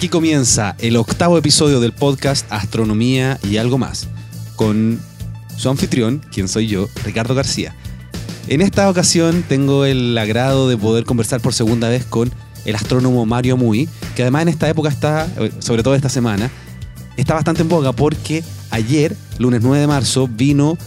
[0.00, 4.08] Aquí comienza el octavo episodio del podcast Astronomía y algo más,
[4.56, 4.98] con
[5.58, 7.74] su anfitrión, quien soy yo, Ricardo García.
[8.48, 12.32] En esta ocasión tengo el agrado de poder conversar por segunda vez con
[12.64, 16.50] el astrónomo Mario Muy, que además en esta época está, eh, sobre todo esta semana,
[17.18, 20.78] está bastante en boga porque ayer, lunes 9 de marzo, vino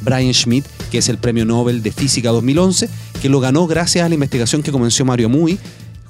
[0.00, 2.88] Brian Schmidt, que es el Premio Nobel de Física 2011,
[3.20, 5.58] que lo ganó gracias a la investigación que comenzó Mario Muy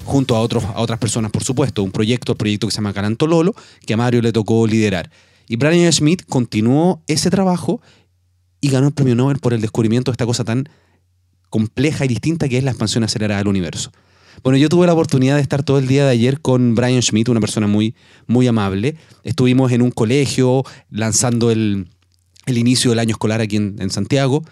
[0.05, 2.93] junto a, otros, a otras personas, por supuesto, un proyecto, el proyecto que se llama
[2.93, 3.53] Calantololo,
[3.85, 5.09] que a Mario le tocó liderar.
[5.47, 7.81] Y Brian Schmidt continuó ese trabajo
[8.61, 10.69] y ganó el premio Nobel por el descubrimiento de esta cosa tan
[11.49, 13.91] compleja y distinta que es la expansión acelerada del universo.
[14.43, 17.29] Bueno, yo tuve la oportunidad de estar todo el día de ayer con Brian Schmidt,
[17.29, 17.95] una persona muy,
[18.27, 18.95] muy amable.
[19.23, 21.87] Estuvimos en un colegio lanzando el,
[22.47, 24.43] inicio del año escolar aquí en, en Santiago.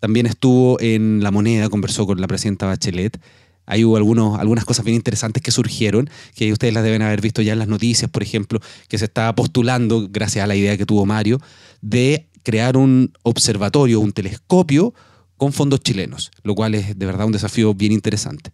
[0.00, 3.20] También estuvo en La Moneda, conversó con la presidenta Bachelet.
[3.66, 7.58] Algunos, algunas cosas bien interesantes que surgieron, que ustedes las deben haber visto ya en
[7.58, 11.40] las noticias, por ejemplo, que se estaba postulando, gracias a la idea que tuvo Mario,
[11.80, 14.94] de crear un observatorio, un telescopio
[15.36, 18.52] con fondos chilenos, lo cual es de verdad un desafío bien interesante.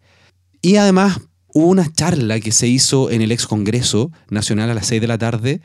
[0.63, 1.21] Y además
[1.53, 5.07] hubo una charla que se hizo en el ex Congreso Nacional a las 6 de
[5.07, 5.61] la tarde,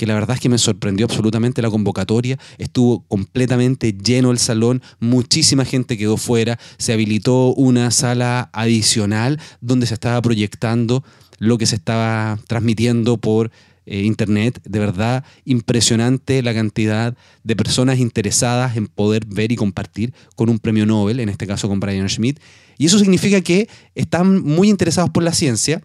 [0.00, 4.80] que la verdad es que me sorprendió absolutamente la convocatoria, estuvo completamente lleno el salón,
[4.98, 11.04] muchísima gente quedó fuera, se habilitó una sala adicional donde se estaba proyectando
[11.36, 13.50] lo que se estaba transmitiendo por
[13.84, 20.14] eh, internet, de verdad impresionante la cantidad de personas interesadas en poder ver y compartir
[20.34, 22.40] con un premio Nobel, en este caso con Brian Schmidt.
[22.78, 25.82] Y eso significa que están muy interesados por la ciencia,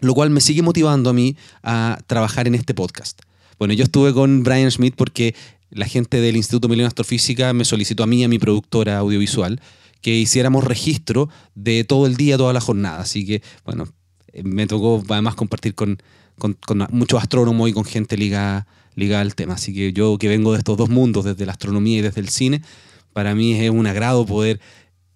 [0.00, 3.20] lo cual me sigue motivando a mí a trabajar en este podcast.
[3.62, 5.36] Bueno, yo estuve con Brian Schmidt porque
[5.70, 9.60] la gente del Instituto Mileno Astrofísica me solicitó a mí a mi productora audiovisual
[10.00, 12.98] que hiciéramos registro de todo el día, toda la jornada.
[12.98, 13.86] Así que, bueno,
[14.32, 16.02] eh, me tocó además compartir con,
[16.90, 19.54] muchos astrónomos y con gente ligada, ligada al tema.
[19.54, 22.30] Así que yo que vengo de estos dos mundos, desde la astronomía y desde el
[22.30, 22.62] cine,
[23.12, 24.58] para mí es un agrado poder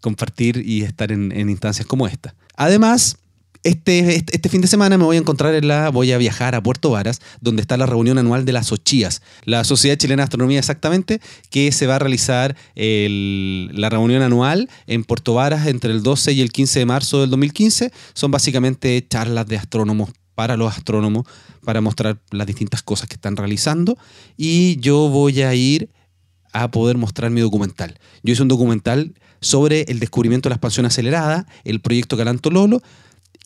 [0.01, 2.37] compartir y estar en, instancias como esta.
[2.55, 3.19] Además,
[3.67, 6.55] este, este, este, fin de semana me voy a encontrar en la, voy a viajar
[6.55, 10.25] a Puerto Varas, donde está la reunión anual de las OCHIAS, la Sociedad Chilena de
[10.25, 16.03] Astronomía exactamente, que se va a realizar la reunión anual en Puerto Varas entre el
[16.05, 17.91] 12 y el 15 de marzo del 2015.
[18.15, 21.27] Son básicamente charlas de astrónomos para los astrónomos
[21.65, 23.99] para mostrar las distintas cosas que están realizando
[24.37, 25.91] y yo voy a ir
[26.53, 27.99] a poder mostrar mi documental.
[28.23, 32.81] Yo hice un documental sobre el descubrimiento de la expansión acelerada, el proyecto Calanto Lolo,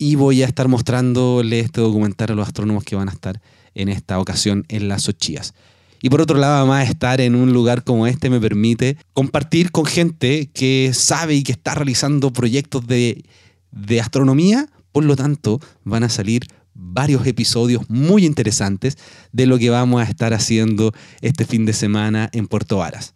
[0.01, 3.43] y voy a estar mostrándole este documental a los astrónomos que van a estar
[3.75, 5.53] en esta ocasión en las Ochías.
[6.01, 9.85] Y por otro lado, además, estar en un lugar como este me permite compartir con
[9.85, 13.27] gente que sabe y que está realizando proyectos de,
[13.73, 14.71] de astronomía.
[14.91, 18.97] Por lo tanto, van a salir varios episodios muy interesantes
[19.33, 23.13] de lo que vamos a estar haciendo este fin de semana en Puerto Varas.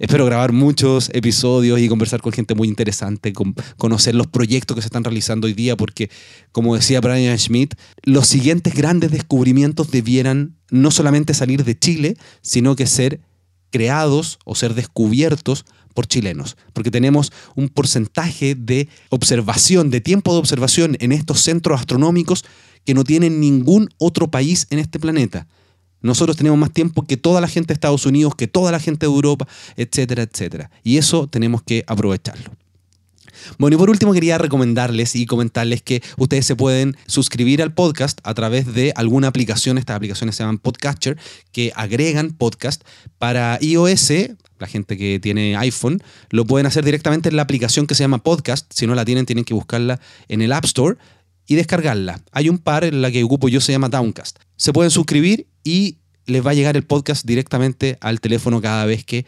[0.00, 3.34] Espero grabar muchos episodios y conversar con gente muy interesante,
[3.76, 6.08] conocer los proyectos que se están realizando hoy día, porque,
[6.52, 7.74] como decía Brian Schmidt,
[8.04, 13.20] los siguientes grandes descubrimientos debieran no solamente salir de Chile, sino que ser
[13.68, 20.38] creados o ser descubiertos por chilenos, porque tenemos un porcentaje de observación, de tiempo de
[20.38, 22.46] observación en estos centros astronómicos
[22.86, 25.46] que no tienen ningún otro país en este planeta.
[26.02, 29.06] Nosotros tenemos más tiempo que toda la gente de Estados Unidos, que toda la gente
[29.06, 29.46] de Europa,
[29.76, 30.70] etcétera, etcétera.
[30.82, 32.50] Y eso tenemos que aprovecharlo.
[33.58, 38.20] Bueno, y por último quería recomendarles y comentarles que ustedes se pueden suscribir al podcast
[38.22, 41.18] a través de alguna aplicación, estas aplicaciones se llaman Podcatcher,
[41.52, 42.82] que agregan podcast
[43.18, 44.12] para iOS,
[44.58, 48.18] la gente que tiene iPhone, lo pueden hacer directamente en la aplicación que se llama
[48.18, 50.96] Podcast, si no la tienen tienen que buscarla en el App Store
[51.46, 52.20] y descargarla.
[52.32, 54.38] Hay un par en la que ocupo yo, se llama Downcast.
[54.56, 59.04] Se pueden suscribir y les va a llegar el podcast directamente al teléfono cada vez
[59.04, 59.26] que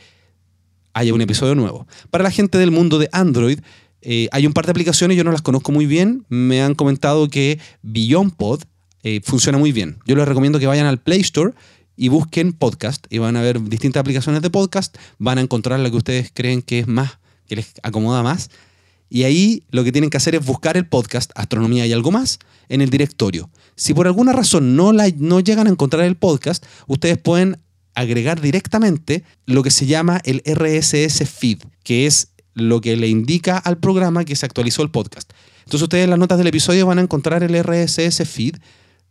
[0.95, 1.87] haya un episodio nuevo.
[2.11, 3.61] Para la gente del mundo de Android,
[4.03, 6.25] eh, hay un par de aplicaciones, yo no las conozco muy bien.
[6.29, 8.63] Me han comentado que BeyondPod
[9.03, 9.99] eh, funciona muy bien.
[10.07, 11.55] Yo les recomiendo que vayan al Play Store
[11.97, 14.97] y busquen podcast y van a ver distintas aplicaciones de podcast.
[15.19, 18.51] Van a encontrar la que ustedes creen que es más, que les acomoda más
[19.13, 22.39] y ahí lo que tienen que hacer es buscar el podcast Astronomía y algo más
[22.71, 23.51] en el directorio.
[23.77, 27.59] Si por alguna razón no, la, no llegan a encontrar el podcast, ustedes pueden
[27.95, 33.59] agregar directamente lo que se llama el RSS feed, que es lo que le indica
[33.59, 35.31] al programa que se actualizó el podcast.
[35.59, 38.57] Entonces ustedes en las notas del episodio van a encontrar el RSS feed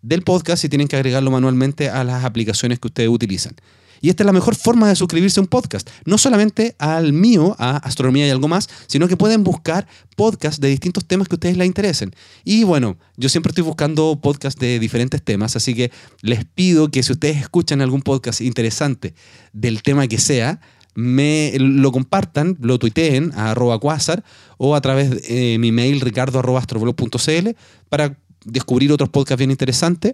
[0.01, 3.53] del podcast y tienen que agregarlo manualmente a las aplicaciones que ustedes utilizan.
[4.01, 5.89] Y esta es la mejor forma de suscribirse a un podcast.
[6.05, 10.69] No solamente al mío, a Astronomía y algo más, sino que pueden buscar podcasts de
[10.69, 12.13] distintos temas que a ustedes les interesen.
[12.43, 17.03] Y bueno, yo siempre estoy buscando podcasts de diferentes temas, así que les pido que
[17.03, 19.13] si ustedes escuchan algún podcast interesante
[19.53, 20.59] del tema que sea,
[20.93, 24.23] me lo compartan, lo tuiteen a arroba quasar
[24.57, 27.49] o a través de eh, mi mail ricardo.astroblog.cl
[27.87, 30.13] para descubrir otros podcasts bien interesantes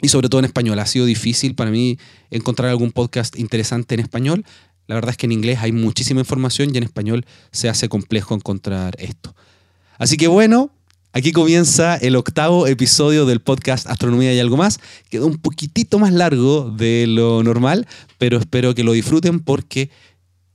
[0.00, 0.78] y sobre todo en español.
[0.78, 1.98] Ha sido difícil para mí
[2.30, 4.44] encontrar algún podcast interesante en español.
[4.86, 8.34] La verdad es que en inglés hay muchísima información y en español se hace complejo
[8.34, 9.34] encontrar esto.
[9.98, 10.70] Así que bueno,
[11.12, 14.78] aquí comienza el octavo episodio del podcast Astronomía y algo más.
[15.08, 17.86] Quedó un poquitito más largo de lo normal,
[18.18, 19.90] pero espero que lo disfruten porque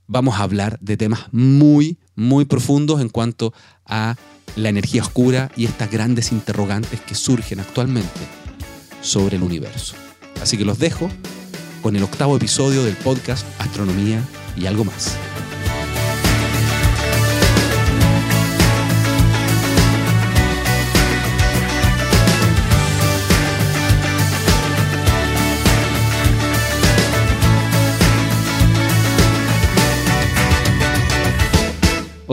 [0.06, 3.52] vamos a hablar de temas muy, muy profundos en cuanto
[3.84, 4.16] a
[4.56, 8.41] la energía oscura y estas grandes interrogantes que surgen actualmente
[9.02, 9.94] sobre el universo.
[10.40, 11.10] Así que los dejo
[11.82, 14.22] con el octavo episodio del podcast Astronomía
[14.56, 15.16] y algo más.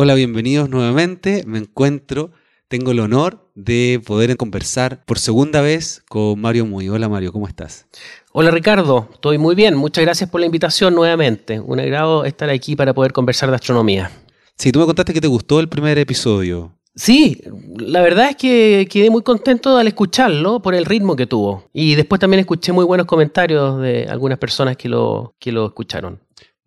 [0.02, 1.44] Hola, bienvenidos nuevamente.
[1.46, 2.32] Me encuentro
[2.70, 6.88] tengo el honor de poder conversar por segunda vez con Mario Muy.
[6.88, 7.88] Hola Mario, ¿cómo estás?
[8.32, 9.76] Hola Ricardo, estoy muy bien.
[9.76, 11.60] Muchas gracias por la invitación nuevamente.
[11.60, 14.12] Un agrado estar aquí para poder conversar de astronomía.
[14.56, 16.72] Sí, tú me contaste que te gustó el primer episodio.
[16.96, 17.42] Sí,
[17.78, 21.64] la verdad es que quedé muy contento al escucharlo por el ritmo que tuvo.
[21.74, 26.20] Y después también escuché muy buenos comentarios de algunas personas que lo, que lo escucharon.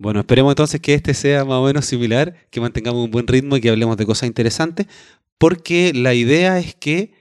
[0.02, 3.56] Bueno, esperemos entonces que este sea más o menos similar, que mantengamos un buen ritmo
[3.56, 4.86] y que hablemos de cosas interesantes
[5.38, 7.14] porque la idea es que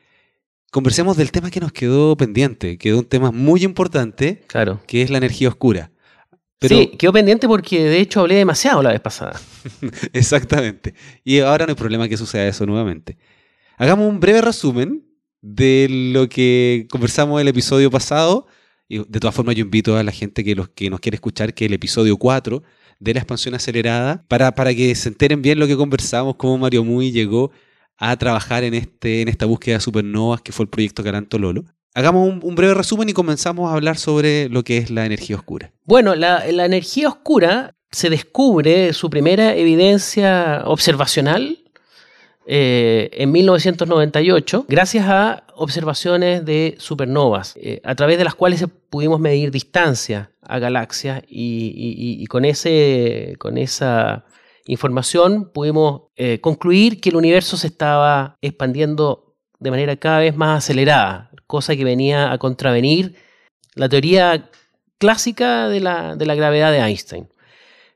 [0.71, 4.79] conversemos del tema que nos quedó pendiente, quedó un tema muy importante, claro.
[4.85, 5.91] que es la energía oscura.
[6.61, 9.39] sí, quedó pendiente porque de hecho hablé demasiado la vez pasada.
[10.13, 10.93] Exactamente.
[11.23, 13.17] Y ahora no hay problema que suceda eso nuevamente.
[13.77, 15.03] Hagamos un breve resumen
[15.41, 18.47] de lo que conversamos el episodio pasado.
[18.91, 21.53] Y de todas formas, yo invito a la gente que, los, que nos quiere escuchar
[21.53, 22.61] que el episodio 4
[22.99, 26.83] de la expansión acelerada, para, para que se enteren bien lo que conversamos, cómo Mario
[26.83, 27.51] Muy llegó
[27.95, 31.63] a trabajar en, este, en esta búsqueda de supernovas que fue el proyecto Caranto Lolo.
[31.93, 35.71] Hagamos un, breve resumen y comenzamos a hablar sobre lo que es la energía oscura.
[35.85, 41.60] Bueno, la, energía oscura se descubre su primera evidencia observacional
[42.45, 49.19] eh, en 1998 gracias a observaciones de supernovas, eh, a través de las cuales pudimos
[49.19, 54.25] medir distancia a galaxias y, con, ese, con esa
[54.65, 60.63] información pudimos eh, concluir que el universo se estaba expandiendo de manera cada vez más
[60.63, 63.15] acelerada, cosa que venía a contravenir
[63.75, 64.49] la teoría
[64.97, 67.29] clásica de la, gravedad de Einstein.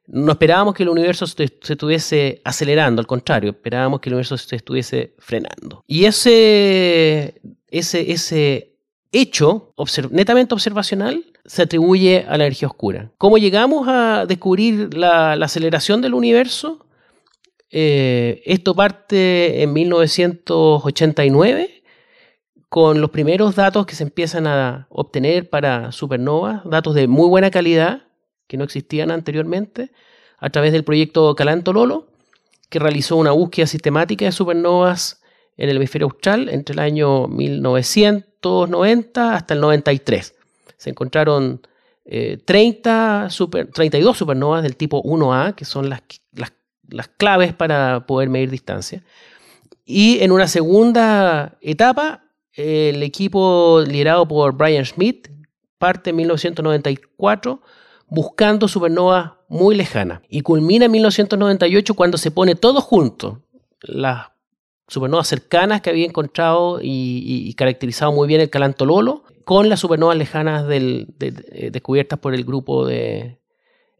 [0.08, 4.56] No esperábamos que el universo se, estuviese acelerando, al contrario, esperábamos que el universo se
[4.56, 5.84] estuviese frenando.
[5.88, 8.76] Y ese, ese, ese
[9.12, 9.74] hecho
[10.12, 13.12] netamente observacional se atribuye a la energía oscura.
[13.18, 16.86] ¿Cómo llegamos a descubrir la, aceleración del universo?
[17.72, 21.84] Eh, esto parte en 1989
[22.70, 27.50] con los primeros datos que se empiezan a obtener para supernovas, datos de muy buena
[27.50, 28.05] calidad
[28.48, 29.92] que no existían anteriormente,
[30.38, 32.08] a través del proyecto Calanto Lolo,
[32.70, 35.22] que realizó una búsqueda sistemática de supernovas
[35.58, 40.36] en el hemisferio austral entre el año 1990 hasta el 93
[40.78, 41.62] se encontraron
[42.46, 46.04] 30 eh, super, 32 supernovas del tipo 1A, que son las,
[46.34, 46.52] las,
[47.18, 49.04] claves para poder medir distancia.
[49.84, 55.30] Y en una segunda etapa, el equipo liderado por Brian Schmidt
[55.80, 57.62] parte en 1994
[58.08, 63.42] buscando supernovas muy lejanas y culmina en 1998 cuando se pone todo junto,
[63.82, 64.28] las
[64.88, 70.68] supernovas cercanas que había encontrado y, caracterizado muy bien el Calantololo con las supernovas lejanas
[70.68, 73.40] del, eh, descubiertas por el grupo de,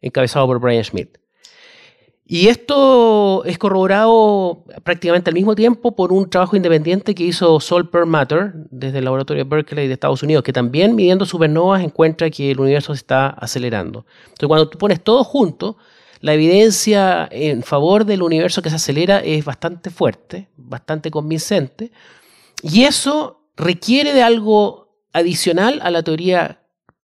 [0.00, 1.18] encabezado por Brian Schmidt.
[2.28, 7.88] Y esto es corroborado prácticamente al mismo tiempo por un trabajo independiente que hizo Sol
[7.88, 12.58] Perlmutter desde el laboratorio Berkeley de Estados Unidos, que también midiendo supernovas encuentra que el
[12.58, 14.06] universo se está acelerando.
[14.24, 15.76] Entonces, cuando tú pones todo junto,
[16.20, 21.92] la evidencia en favor del universo que se acelera es bastante fuerte, bastante convincente,
[22.60, 26.60] y eso requiere de algo adicional a la teoría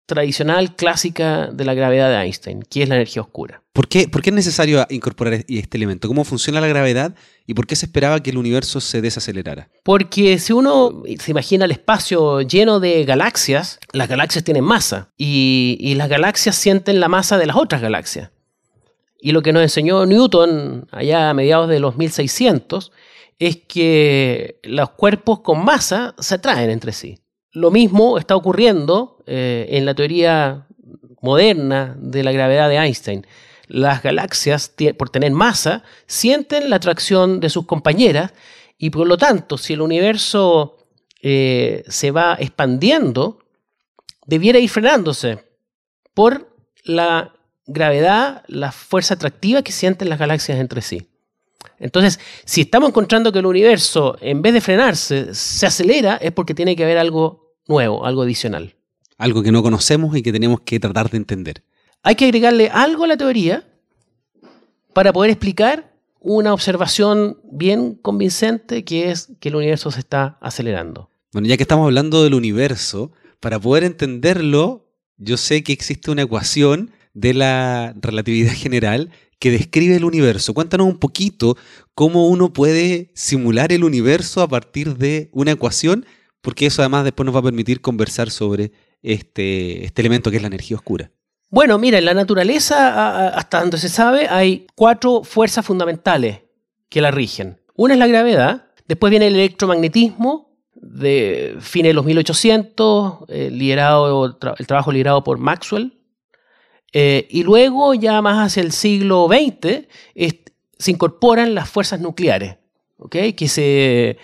[0.06, 3.62] tradicional, clásica de la gravedad de Einstein, que es la energía oscura.
[3.72, 6.08] ¿Por qué, ¿Por qué, es necesario incorporar este elemento?
[6.08, 7.14] ¿Cómo funciona la gravedad
[7.46, 9.68] y por qué se esperaba que el universo se desacelerara?
[9.82, 15.76] Porque si uno se imagina el espacio lleno de galaxias, las galaxias tienen masa y,
[15.80, 18.30] y las galaxias sienten la masa de las otras galaxias.
[19.20, 22.92] Y lo que nos enseñó Newton allá a mediados de los 1600
[23.38, 27.18] es que los cuerpos con masa se atraen entre sí.
[27.56, 30.66] Lo mismo está ocurriendo eh, en la teoría
[31.22, 33.26] moderna de la gravedad de Einstein.
[33.66, 38.34] Las galaxias, por tener masa, sienten la atracción de sus compañeras
[38.76, 40.76] y por lo tanto, si el universo
[41.22, 43.38] eh, se va expandiendo,
[44.26, 45.38] debiera ir frenándose
[46.12, 47.32] por la
[47.64, 51.08] gravedad, la fuerza atractiva que sienten las galaxias entre sí.
[51.78, 56.52] Entonces, si estamos encontrando que el universo, en vez de frenarse, se acelera, es porque
[56.52, 58.74] tiene que haber algo nuevo, algo adicional.
[59.18, 61.62] Algo que no conocemos y que tenemos que tratar de entender.
[62.02, 63.66] Hay que agregarle algo a la teoría
[64.92, 71.08] para poder explicar una observación bien convincente que es que el universo se está acelerando.
[71.32, 76.22] Bueno, ya que estamos hablando del universo, para poder entenderlo, yo sé que existe una
[76.22, 80.54] ecuación de la relatividad general que describe el universo.
[80.54, 81.56] Cuéntanos un poquito
[81.94, 86.06] cómo uno puede simular el universo a partir de una ecuación
[86.46, 88.70] porque eso además después nos va a permitir conversar sobre
[89.02, 91.10] este, este elemento que es la energía oscura.
[91.50, 96.42] Bueno, mira, en la naturaleza, hasta donde se sabe, hay cuatro fuerzas fundamentales
[96.88, 97.60] que la rigen.
[97.74, 104.38] Una es la gravedad, después viene el electromagnetismo, de fines de los 1800, eh, liderado,
[104.56, 105.98] el trabajo liderado por Maxwell,
[106.92, 109.88] eh, y luego ya más hacia el siglo XX
[110.78, 112.58] se incorporan las fuerzas nucleares,
[112.98, 113.32] ¿okay?
[113.32, 114.16] que se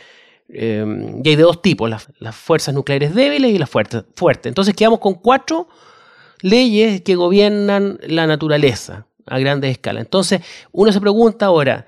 [0.55, 4.05] Em, y hay de dos tipos, las, fuerzas nucleares débiles y las fuertes.
[4.45, 5.69] Entonces quedamos con cuatro
[6.43, 10.03] leyes que gobiernan la naturaleza a grandes escalas.
[10.03, 11.87] Entonces uno se pregunta ahora,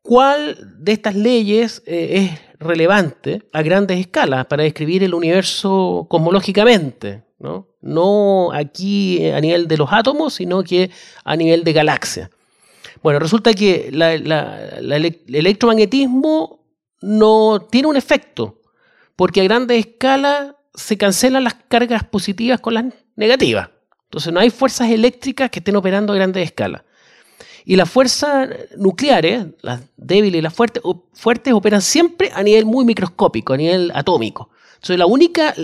[0.00, 7.24] ¿cuál de estas leyes eh, es relevante a grandes escalas para describir el universo cosmológicamente?
[7.40, 7.66] ¿no?
[7.80, 10.90] no aquí a nivel de los átomos, sino que
[11.24, 12.30] a nivel de galaxia.
[13.02, 16.61] Bueno, resulta que el electromagnetismo
[17.02, 18.60] no tiene un efecto,
[19.16, 22.84] porque a grandes escalas se cancelan las cargas positivas con las
[23.16, 23.68] negativas.
[24.04, 26.82] Entonces no hay fuerzas eléctricas que estén operando a grandes escalas.
[27.64, 30.82] Y las fuerzas nucleares, las débiles y las fuertes,
[31.12, 34.50] fuertes operan siempre a nivel muy microscópico, a nivel atómico.
[34.74, 35.54] Entonces la única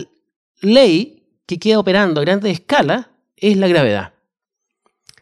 [0.60, 4.12] ley que queda operando a grandes escalas es la gravedad.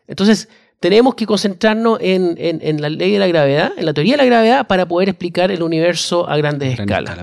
[0.06, 0.48] Entonces,
[0.88, 4.66] tenemos que concentrarnos en, la ley de la gravedad, en la teoría de la gravedad,
[4.68, 7.18] para poder explicar el universo a grandes escalas.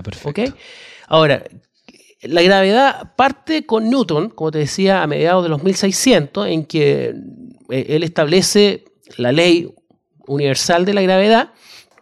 [1.06, 1.42] Ahora,
[2.20, 7.14] la gravedad parte con Newton, como te decía, a mediados de los 1600, en que
[7.70, 8.84] eh, él establece
[9.16, 9.72] la ley
[10.26, 11.50] universal de la gravedad,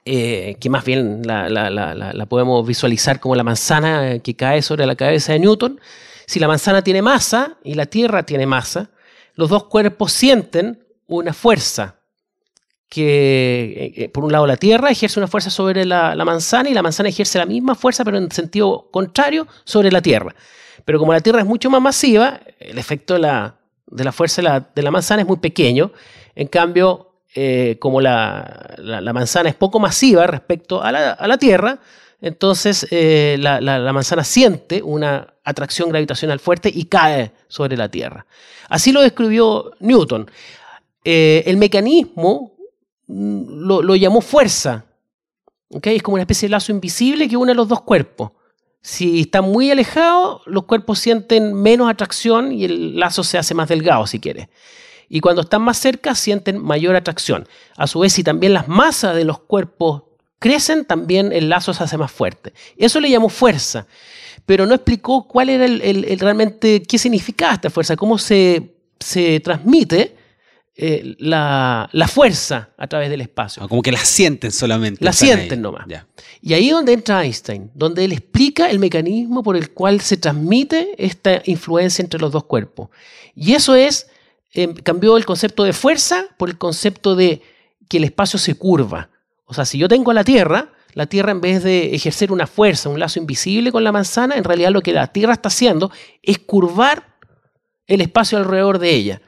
[0.04, 4.96] eh, que más bien la, la, podemos visualizar como la manzana que cae sobre la
[4.96, 5.80] cabeza de Newton.
[6.26, 8.90] Si la manzana tiene masa y la Tierra tiene masa,
[9.34, 10.81] los dos cuerpos sienten
[11.16, 11.96] una fuerza
[12.92, 16.82] que, eh, por un lado, la Tierra ejerce una fuerza sobre la, manzana y la
[16.82, 20.34] manzana ejerce la misma fuerza, pero en sentido contrario, sobre la Tierra.
[20.84, 24.66] Pero como la Tierra es mucho más masiva, el efecto de la, de la fuerza
[24.74, 25.90] de la, manzana es muy pequeño.
[26.34, 28.76] En cambio, eh, como la,
[29.14, 31.78] manzana es poco masiva respecto a la, Tierra,
[32.20, 38.26] entonces eh, la, manzana siente una atracción gravitacional fuerte y cae sobre la Tierra.
[38.68, 40.30] Así lo describió Newton.
[41.04, 42.52] Eh, el mecanismo
[43.06, 44.84] mm, lo, llamó fuerza.
[45.82, 48.32] Es como una especie de lazo invisible que une los dos cuerpos.
[48.82, 53.68] Si están muy alejados, los cuerpos sienten menos atracción y el lazo se hace más
[53.68, 54.48] delgado, si quieres.
[55.08, 57.46] Y cuando están más cerca, sienten mayor atracción.
[57.76, 60.02] A su vez, si también las masas de los cuerpos
[60.38, 62.52] crecen, también el lazo se hace más fuerte.
[62.76, 63.86] Eso le llamó fuerza,
[64.46, 70.16] pero no explicó cuál era el, realmente, qué significaba esta fuerza, cómo se, se transmite
[70.74, 73.62] eh, la, fuerza a través del espacio.
[73.62, 75.04] Ah, como que la sienten solamente.
[75.04, 75.86] La sienten nomás.
[76.40, 80.16] Y ahí es donde entra Einstein, donde él explica el mecanismo por el cual se
[80.16, 82.88] transmite esta influencia entre los dos cuerpos.
[83.34, 84.08] Y eso es,
[84.54, 87.42] em, cambió el concepto de fuerza por el concepto de
[87.88, 89.10] que el espacio se curva.
[89.44, 92.88] O sea, si yo tengo la Tierra, la Tierra en vez de ejercer una fuerza,
[92.88, 95.90] un lazo invisible con la manzana, en realidad lo que la Tierra está haciendo
[96.22, 97.18] es curvar
[97.86, 99.22] el espacio alrededor de ella.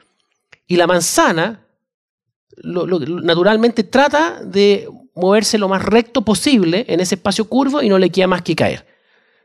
[0.67, 1.65] Y la manzana
[2.63, 8.09] naturalmente trata de moverse lo más recto posible en ese espacio curvo y no le
[8.09, 8.85] queda más que caer.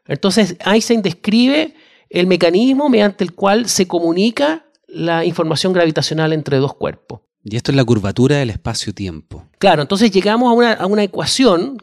[0.06, 1.74] Entonces Einstein describe
[2.08, 7.20] el mecanismo mediante el cual se comunica la información gravitacional entre dos cuerpos.
[7.44, 9.46] Y esto es la curvatura del espacio-tiempo.
[9.58, 11.78] Claro, entonces llegamos a una, a una ecuación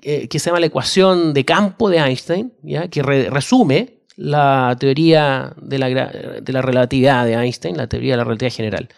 [0.00, 2.88] eh, que se llama la ecuación de campo de Einstein, ¿ya?
[2.88, 8.16] que re- resume la teoría de la, de la relatividad de Einstein, la teoría de
[8.18, 8.88] la relatividad general.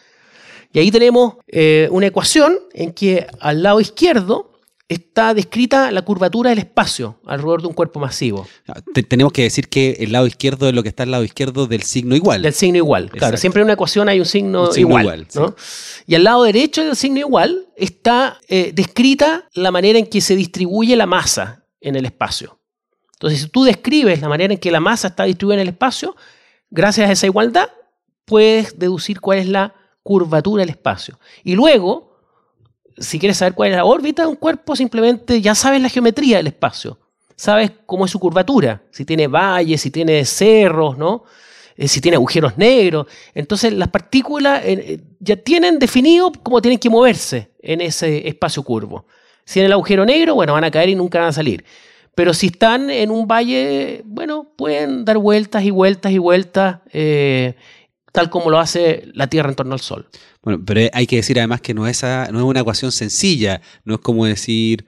[0.73, 4.47] Y ahí tenemos eh, una ecuación en que al lado izquierdo
[4.89, 9.43] está descrita la curvatura del espacio alrededor de un cuerpo masivo, Ah, te- tenemos que
[9.43, 12.43] decir que el lado izquierdo es lo que está al lado izquierdo del signo igual.
[12.43, 13.11] del signo igual.
[13.11, 15.05] Claro, siempre en una ecuación hay un signo, Un signo igual.
[15.05, 15.55] igual, ¿no?
[16.07, 20.35] Y al lado derecho del signo igual está eh, descrita la manera en que se
[20.35, 22.59] distribuye la masa en el espacio.
[23.21, 26.17] Entonces, si tú describes la manera en que la masa está distribuida en el espacio,
[26.71, 27.69] gracias a esa igualdad,
[28.25, 31.19] puedes deducir cuál es la curvatura del espacio.
[31.45, 32.17] Y luego,
[32.97, 36.39] si quieres saber cuál es la órbita de un cuerpo, simplemente ya sabes la geometría
[36.39, 36.99] del espacio.
[37.37, 41.25] Sabes cómo es su curvatura, si tiene valles, si tiene cerros, ¿no?
[41.77, 43.07] Eh, si tiene agujeros negros.
[43.35, 48.63] Entonces, las partículas eh, eh, ya tienen definido cómo tienen que moverse en ese espacio
[48.63, 49.05] curvo.
[49.45, 51.63] Si en el agujero negro, bueno, van a caer y nunca van a salir.
[52.21, 57.55] Pero si están en un valle, bueno, pueden dar vueltas y vueltas y vueltas, eh,
[58.13, 60.07] tal como lo hace la Tierra en torno al Sol.
[60.43, 63.63] Bueno, pero hay que decir además que no es, a- no es una ecuación sencilla,
[63.85, 64.85] no es como decir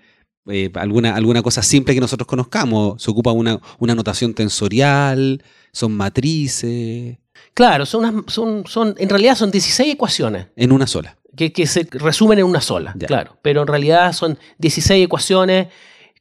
[0.47, 3.03] eh, alguna, alguna cosa simple que nosotros conozcamos.
[3.03, 7.17] Se ocupa una, una notación tensorial, son matrices,
[7.55, 11.17] Claro, son, unas- son, son, en realidad son 16 ecuaciones en una sola.
[11.35, 13.07] que, que se resumen en una sola, Ya.
[13.07, 13.39] claro.
[13.41, 15.69] Pero en realidad son 16 ecuaciones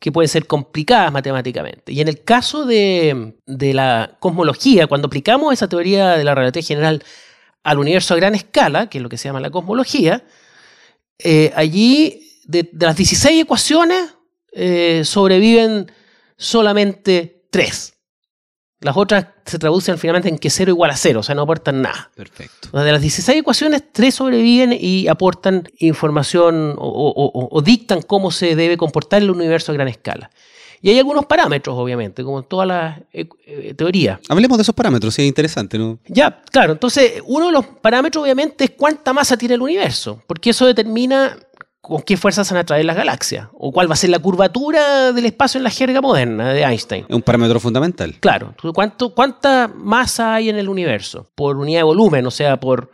[0.01, 1.93] que pueden ser complicadas matemáticamente.
[1.93, 6.67] Y en el caso de, de la cosmología, cuando aplicamos esa teoría de la relatividad
[6.67, 7.03] general
[7.61, 10.25] al universo a gran escala, que es lo que se llama la cosmología,
[11.19, 14.15] eh, allí de, las 16 ecuaciones
[14.53, 15.91] eh, sobreviven
[16.35, 17.93] solamente 3.
[18.81, 21.81] Las otras se traducen finalmente en que 0 igual a 0, o sea, no aportan
[21.83, 22.09] nada.
[22.15, 22.69] Perfecto.
[22.81, 28.31] De las 16 ecuaciones, 3 sobreviven y aportan información o, o- o- o dictan cómo
[28.31, 30.31] se debe comportar el universo a gran escala.
[30.83, 34.19] Y hay algunos parámetros, obviamente, como en todas las eh, eh, teorías.
[34.29, 35.99] Hablemos de esos parámetros, sí, es interesante, ¿no?
[36.07, 40.49] Ya, claro, entonces uno de los parámetros obviamente es cuánta masa tiene el universo, porque
[40.49, 41.37] eso determina
[41.81, 45.11] con qué fuerzas van a atraer las galaxias, o cuál va a ser la curvatura
[45.11, 47.05] del espacio en la jerga moderna de Einstein.
[47.09, 48.15] Es un parámetro fundamental.
[48.19, 51.27] Claro, ¿cuánto, ¿cuánta masa hay en el universo?
[51.35, 52.91] Por unidad de volumen, o sea, por,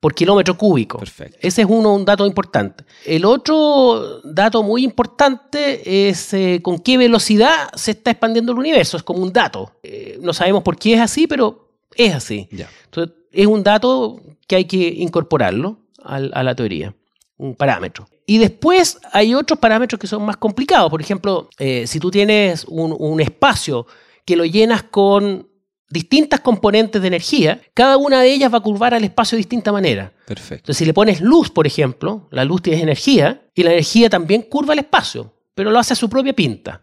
[0.00, 0.98] por kilómetro cúbico.
[0.98, 1.38] Perfecto.
[1.40, 2.84] Ese es uno, un dato importante.
[3.06, 8.98] El otro dato muy importante es eh, con qué velocidad se está expandiendo el universo.
[8.98, 9.72] Es como un dato.
[9.82, 12.48] Eh, no sabemos por qué es así, pero es así.
[12.52, 12.68] Ya.
[12.84, 16.94] Entonces, es un dato que hay que incorporarlo al- a la teoría,
[17.38, 18.08] un parámetro.
[18.26, 20.90] Y después hay otros parámetros que son más complicados.
[20.90, 23.86] Por ejemplo, eh, si tú tienes un, un espacio
[24.24, 25.48] que lo llenas con
[25.88, 29.70] distintas componentes de energía, cada una de ellas va a curvar al espacio de distinta
[29.70, 30.12] manera.
[30.26, 30.54] Perfecto.
[30.54, 34.42] Entonces, si le pones luz, por ejemplo, la luz tiene energía y la energía también
[34.42, 36.82] curva el espacio, pero lo hace a su propia pinta.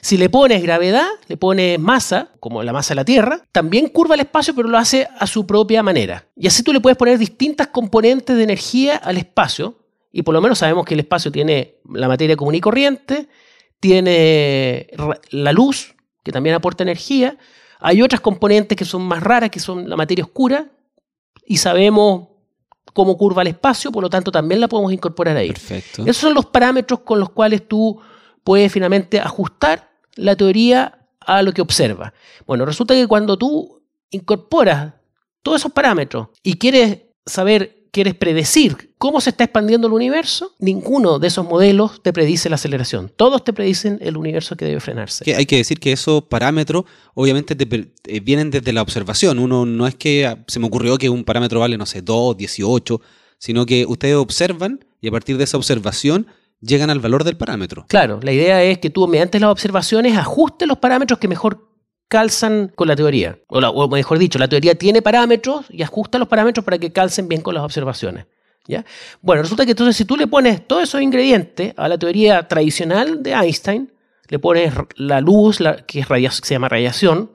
[0.00, 4.14] Si le pones gravedad, le pones masa, como la masa de la Tierra, también curva
[4.14, 6.26] el espacio, pero lo hace a su propia manera.
[6.36, 9.76] Y así tú le puedes poner distintas componentes de energía al espacio,
[10.12, 13.28] y por lo menos sabemos que el espacio tiene la materia común y corriente,
[13.80, 14.88] tiene
[15.30, 17.36] la luz, que también aporta energía,
[17.80, 20.66] hay otras componentes que son más raras, que son la materia oscura,
[21.46, 22.28] y sabemos
[22.92, 25.48] cómo curva el espacio, por lo tanto también la podemos incorporar ahí.
[25.48, 26.02] Perfecto.
[26.02, 28.00] Esos son los parámetros con los cuales tú
[28.48, 32.14] puedes finalmente ajustar la teoría a lo que observas.
[32.46, 34.94] Bueno, resulta que cuando tú incorporas
[35.42, 41.18] todos esos parámetros y quieres saber, quieres predecir cómo se está expandiendo el universo, ninguno
[41.18, 43.12] de esos modelos te predice la aceleración.
[43.14, 45.30] Todos te predicen el universo que debe frenarse.
[45.34, 49.40] Hay que decir que esos parámetros obviamente te eh, vienen desde la observación.
[49.40, 52.34] Uno no es que ah, se me ocurrió que un parámetro vale, no sé, 2,
[52.38, 52.98] 18,
[53.36, 56.28] sino que ustedes observan y a partir de esa observación
[56.60, 57.84] llegan al valor del parámetro.
[57.88, 61.68] Claro, la idea es que tú mediante las observaciones ajustes los parámetros que mejor
[62.08, 63.38] calzan con la teoría.
[63.48, 67.42] O, mejor dicho, la teoría tiene parámetros y ajusta los parámetros para que calcen bien
[67.42, 68.26] con las observaciones.
[68.66, 68.84] ¿ya?
[69.20, 73.22] Bueno, resulta que entonces si tú le pones todos esos ingredientes a la teoría tradicional
[73.22, 73.92] de Einstein,
[74.28, 76.06] le pones la luz, que es
[76.42, 77.30] se llama radiación,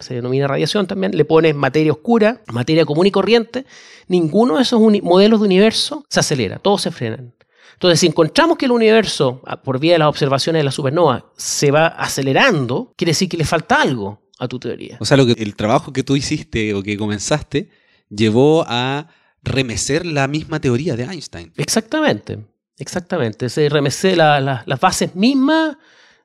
[0.00, 3.64] se- denomina radiación también, le pones materia oscura, materia común y corriente,
[4.08, 7.34] ninguno de esos modelos de universo se acelera, todos se frenan.
[7.74, 11.26] Entonces, si encontramos que el universo, a- por vía de las observaciones de la supernova,
[11.36, 14.96] se va acelerando, quiere decir que le falta algo a tu teoría.
[15.00, 17.68] O sea, lo que, el trabajo que tú hiciste o que comenzaste
[18.08, 19.08] llevó a
[19.42, 21.52] remecer la misma teoría de Einstein.
[21.56, 22.38] Exactamente,
[22.78, 23.48] exactamente.
[23.48, 25.76] Se remece la- la- las bases mismas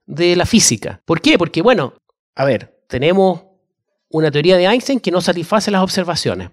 [0.06, 1.02] de la física.
[1.06, 1.38] ¿Por qué?
[1.38, 1.94] Porque, bueno,
[2.36, 3.42] a ver, tenemos
[4.10, 6.50] una teoría de Einstein que no satisface las observaciones.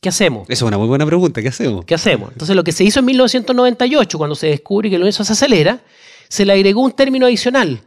[0.00, 0.44] ¿Qué hacemos?
[0.44, 1.42] Esa es una muy buena pregunta.
[1.42, 1.84] ¿Qué hacemos?
[1.84, 2.30] ¿Qué hacemos?
[2.32, 5.80] Entonces, lo que se hizo en 1998, cuando se descubre que el universo se acelera,
[6.28, 7.80] se le agregó un término adicional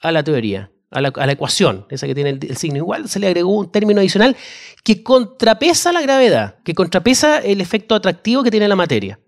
[0.00, 3.08] a la teoría, a la, a la ecuación, esa que tiene el, el signo igual,
[3.08, 4.36] se le agregó un término adicional
[4.82, 9.20] que contrapesa la gravedad, que contrapesa el efecto atractivo que tiene la materia.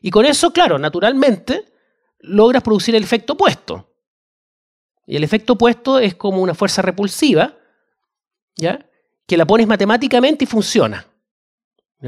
[0.00, 1.64] Y con eso, claro, naturalmente,
[2.18, 3.88] logras producir el efecto opuesto.
[5.06, 7.56] Y el efecto opuesto es como una fuerza repulsiva,
[8.56, 8.84] ¿ya?
[9.26, 11.06] Que la pones matemáticamente y funciona.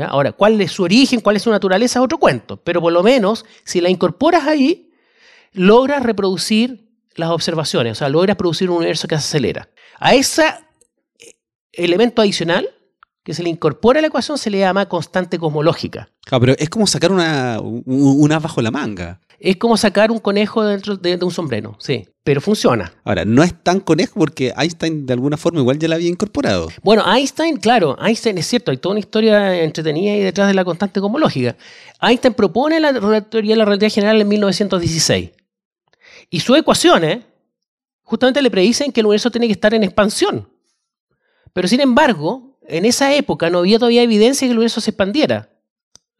[0.08, 1.98] Ahora, ¿cuál es su origen, cuál es su naturaleza?
[2.00, 2.56] Es otro cuento.
[2.56, 4.90] Pero por lo menos, si la incorporas ahí,
[5.52, 9.68] logras reproducir las observaciones, o sea, logras producir un universo que se acelera.
[10.00, 10.44] A ese
[11.72, 12.68] elemento adicional
[13.22, 16.10] que se le incorpora a la ecuación se le llama constante cosmológica.
[16.24, 19.20] Claro, pero es como sacar una, un- una bajo la manga.
[19.38, 22.92] Es como sacar un conejo dentro de, de un sombrero, sí, pero funciona.
[23.04, 26.68] Ahora, no es tan conejo porque Einstein de alguna forma igual ya la había incorporado.
[26.82, 30.64] Bueno, Einstein, claro, Einstein es cierto, hay toda una historia entretenida ahí detrás de la
[30.64, 31.56] constante cosmológica.
[32.00, 35.30] Einstein propone la teoría de la relatividad general en 1916.
[36.30, 37.20] Y sus ecuaciones
[38.02, 40.48] justamente le predicen que el universo tiene que estar en expansión.
[41.52, 44.90] Pero sin embargo, en esa época no había todavía evidencia de que el universo se
[44.90, 45.50] expandiera.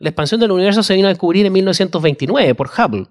[0.04, 3.06] La expansión del universo se vino a descubrir en 1929 por Hubble.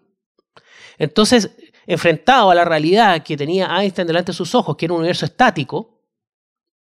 [1.00, 1.50] Entonces,
[1.88, 5.26] enfrentado a la realidad que tenía Einstein delante de sus ojos, que era un universo
[5.26, 6.04] estático,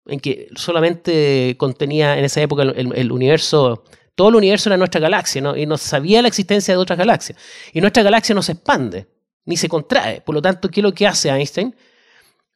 [0.05, 5.41] en que solamente contenía en esa época el, universo, todo el universo era nuestra galaxia,
[5.41, 5.55] ¿no?
[5.55, 7.39] y no sabía la existencia de otras galaxias.
[7.71, 9.07] Y nuestra galaxia no se expande,
[9.45, 10.19] ni se contrae.
[10.19, 11.73] Por lo tanto, ¿qué es lo que hace Einstein?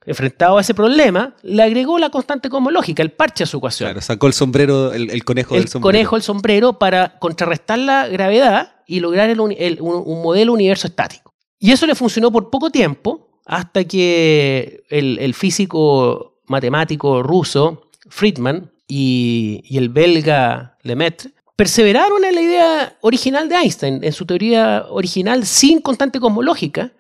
[0.08, 4.02] Enfrentado a ese problema, le agregó la constante cosmológica, el parche a su ecuación Claro,
[4.02, 5.91] sacó el sombrero, el, el conejo el del sombrero.
[5.98, 10.54] conejo, el sombrero, para contrarrestar la gravedad y lograr el uni- el- un, un modelo
[10.54, 11.34] universo estático.
[11.60, 18.72] Y eso le funcionó por poco tiempo, hasta que el, el físico matemático ruso Friedman
[18.88, 24.86] y, y el belga Lemaitre perseveraron en la idea original de Einstein, en su teoría
[24.89, 26.93] original sin constante cosmológica,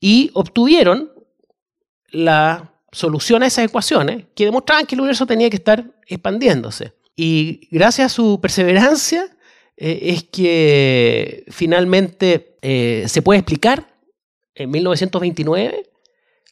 [0.00, 1.11] y obtuvieron
[2.12, 6.92] la solución a esas ecuaciones que demostraban que el universo tenía que estar expandiéndose.
[7.16, 9.24] Y gracias a su perseverancia
[9.76, 13.94] eh, es que finalmente eh, se puede explicar
[14.54, 15.90] en 1929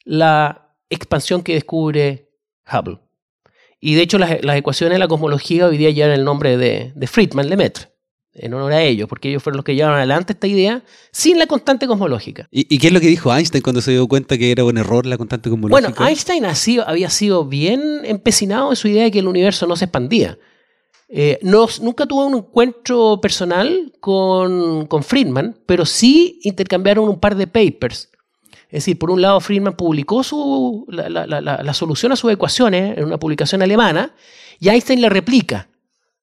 [0.05, 2.31] la expansión que descubre
[2.71, 2.99] Hubble.
[3.79, 6.93] Y de hecho las, las ecuaciones de la cosmología hoy día llevan el nombre de,
[6.95, 7.90] de Friedman Lemaitre,
[8.33, 11.47] en honor a ellos, porque ellos fueron los que llevaron adelante esta idea sin la
[11.47, 12.49] constante cosmológica.
[12.51, 14.79] ¿Y, y qué es lo que dijo Einstein cuando se dio cuenta que era un
[14.79, 15.91] error la constante cosmológica?
[15.91, 19.67] Bueno, Einstein ha sido- había sido bien empecinado en su idea de que el universo
[19.67, 20.39] no se expandía.
[21.09, 27.35] Eh, no- nunca tuvo un encuentro personal con, con Friedman, pero sí intercambiaron un par
[27.35, 28.11] de papers.
[28.69, 32.17] Es decir, por un lado, Friedman publicó su, la, la- la- la- la solución a
[32.17, 34.15] sus ecuaciones en una publicación alemana
[34.61, 35.69] y Einstein la replica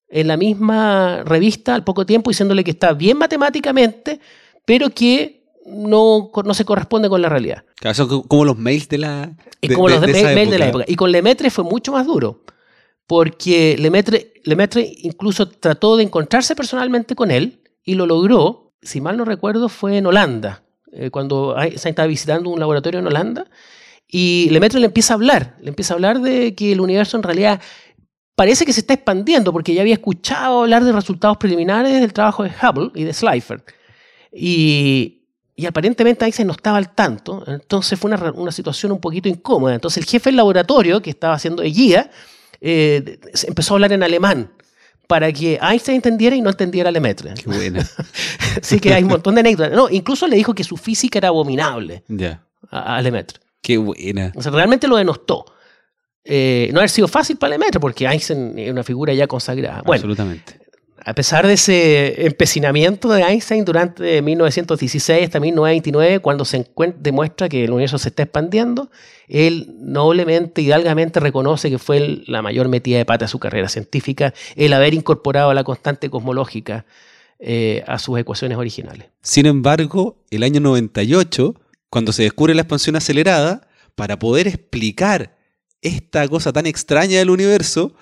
[0.10, 4.20] en la misma revista al poco tiempo diciéndole que está bien matemáticamente,
[4.65, 7.63] pero que no, no se corresponde con la realidad.
[7.76, 9.32] Claro, son como los mails de la.
[9.62, 10.86] De- como de- los de, de esa mail de la época.
[10.88, 12.41] Y con Lemaitre fue mucho más duro.
[13.06, 18.74] Porque Lemaitre, Lemaitre incluso trató de encontrarse personalmente con él y lo logró.
[18.82, 20.63] Si mal no recuerdo, fue en Holanda.
[20.91, 23.46] eh, cuando Einstein estaba visitando un laboratorio en Holanda.
[24.10, 25.56] Y Lemaitre le empieza a hablar.
[25.62, 27.62] Le empieza a hablar de que el universo en realidad
[28.38, 32.43] parece que se está expandiendo porque ya había escuchado hablar de resultados preliminares del trabajo
[32.43, 33.63] de Hubble y de Schleifer.
[34.32, 35.23] Y,
[35.56, 39.73] y aparentemente Einstein no estaba al tanto, entonces fue una, una situación un poquito incómoda.
[39.73, 42.12] Entonces el jefe del laboratorio, que estaba haciendo de guía,
[42.62, 44.52] eh, empezó a hablar en alemán
[45.08, 47.34] para que Einstein entendiera y no entendiera Lemaitre.
[47.34, 47.84] Qué buena.
[48.62, 49.73] Así que hay un montón de anécdotas.
[49.73, 52.43] No, incluso le dijo que su física era abominable ya.
[52.69, 53.39] a, a Lemaitre.
[53.63, 54.32] Qué buena.
[54.36, 55.57] O sea, realmente lo denostó.
[56.30, 59.82] Eh, no haber sido fácil para Lemaitre porque Einstein es una figura ya consagrada.
[59.86, 60.60] Bueno, Absolutamente.
[61.06, 67.63] a pesar de ese empecinamiento de Einstein durante 1916 hasta 1929, cuando se demuestra que
[67.63, 68.90] el universo se está expandiendo,
[69.30, 73.70] él noblemente, hidalgamente reconoce que fue el- la mayor metida de pata de su carrera
[73.70, 76.86] científica el haber incorporado la constante cosmológica
[77.40, 79.06] eh, a sus ecuaciones originales.
[79.22, 81.54] Sin embargo, el año 98,
[81.90, 85.37] cuando se descubre la expansión acelerada, para poder explicar
[85.82, 87.94] esta cosa tan extraña del universo,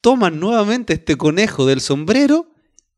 [0.00, 2.46] toman nuevamente este conejo del sombrero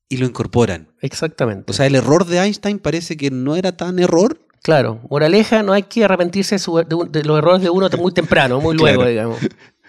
[0.08, 0.88] y lo incorporan.
[1.00, 1.70] Exactamente.
[1.70, 4.38] O sea, el error de Einstein parece que no era tan error.
[4.62, 8.98] claro, moraleja, no hay que arrepentirse de, los errores de uno muy temprano, muy luego,
[8.98, 9.10] Claro.
[9.10, 9.38] digamos.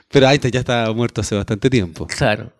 [0.09, 2.07] Pero Einstein ya estaba muerto hace bastante tiempo.
[2.07, 2.51] Claro.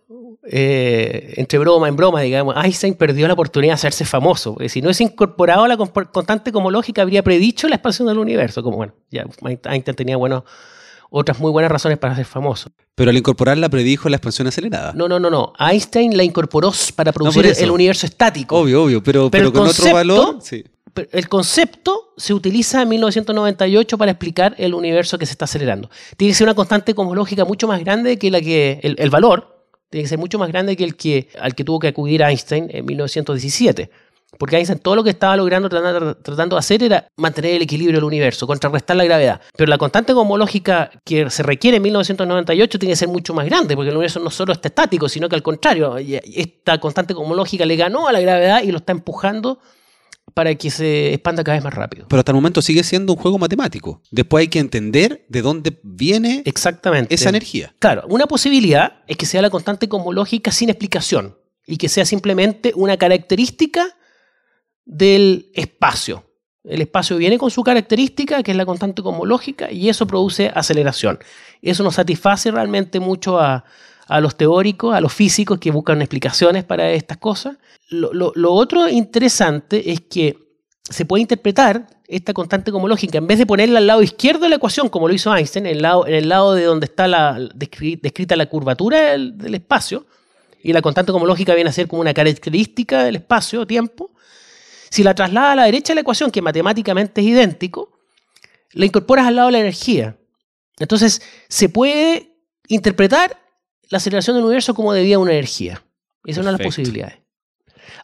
[0.45, 4.53] Eh, entre broma en broma, digamos, Einstein perdió la oportunidad de hacerse famoso.
[4.55, 8.61] porque si no es incorporado a la constante cosmológica, habría predicho la expansión del universo.
[8.61, 10.43] Como bueno, ya Einstein tenía buenos
[11.15, 12.71] otras muy buenas razones para ser famoso.
[12.95, 14.93] Pero al incorporarla predijo la expansión acelerada.
[14.95, 15.53] No, no, no, no.
[15.59, 18.57] Einstein la incorporó para producir el universo estático.
[18.57, 20.39] Obvio, obvio, pero, Pero con otro valor.
[20.41, 20.63] Sí.
[21.11, 25.89] El concepto se utiliza en 1998 para explicar el universo que se está acelerando.
[26.17, 28.79] Tiene que ser una constante cosmológica mucho más grande que la que.
[28.81, 31.77] El, el valor tiene que ser mucho más grande que el que al que tuvo
[31.77, 33.91] que acudir Einstein en 1917.
[34.37, 37.97] Porque Einstein todo lo que estaba logrando, tratando, tratando de hacer era mantener el equilibrio
[37.97, 39.41] del universo, contrarrestar la gravedad.
[39.55, 43.75] Pero la constante cosmológica que se requiere en 1998 tiene que ser mucho más grande,
[43.75, 47.75] porque el universo no solo está estático, sino que al contrario, esta constante cosmológica le
[47.75, 49.59] ganó a la gravedad y lo está empujando
[50.33, 52.07] para que se expanda cada vez más rápido.
[52.09, 54.01] Pero hasta el momento sigue siendo un juego matemático.
[54.09, 57.13] Después hay que entender de dónde viene Exactamente.
[57.13, 57.75] esa energía.
[57.79, 62.73] Claro, una posibilidad es que sea la constante cosmológica sin explicación y que sea simplemente
[62.75, 63.95] una característica
[64.85, 66.23] del espacio.
[66.63, 71.19] El espacio viene con su característica, que es la constante cosmológica, y eso produce aceleración.
[71.61, 73.65] Eso nos satisface realmente mucho a,
[74.07, 77.57] a los teóricos, a los físicos que buscan explicaciones para estas cosas.
[77.89, 80.37] Lo, lo- otro interesante es que
[80.89, 84.55] se puede interpretar esta constante cosmológica, en vez de ponerla al lado izquierdo de la
[84.55, 87.39] ecuación, como lo hizo Einstein, en el lado, en el lado de donde está la,
[87.39, 90.05] descri- descrita la curvatura del, del espacio,
[90.61, 94.11] y la constante cosmológica viene a ser como una característica del espacio-tiempo,
[94.93, 97.97] si la trasladas a la derecha de la ecuación, que matemáticamente es idéntico,
[98.73, 100.19] la incorporas al lado de la energía.
[100.77, 103.41] Entonces, se puede interpretar
[103.89, 105.83] la aceleración del universo como debida a una energía.
[106.23, 107.17] Esa es una de las posibilidades.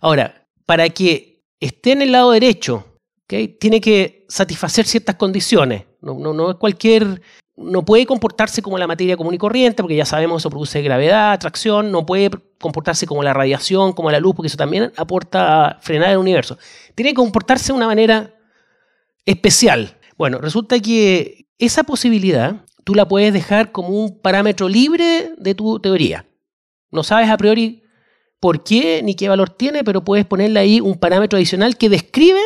[0.02, 2.98] Ahora, para que esté en el lado derecho,
[3.28, 5.84] tiene que satisfacer ciertas condiciones.
[6.02, 7.22] No, no, no es cualquier.
[7.62, 11.34] No puede comportarse como la materia común y corriente, porque ya sabemos eso produce gravedad,
[11.34, 11.92] atracción.
[11.92, 16.12] No puede comportarse como la radiación, como la luz, porque eso también aporta a frenar
[16.12, 16.58] el universo.
[16.96, 18.34] Tiene que comportarse de una manera
[19.26, 19.98] especial.
[20.18, 25.80] Bueno, resulta que esa posibilidad tú la puedes dejar como un parámetro libre de tu
[25.80, 26.26] teoría.
[26.92, 27.84] No sabes a priori
[28.40, 32.40] por qué ni qué valor tiene, pero puedes ponerle ahí un parámetro adicional que describe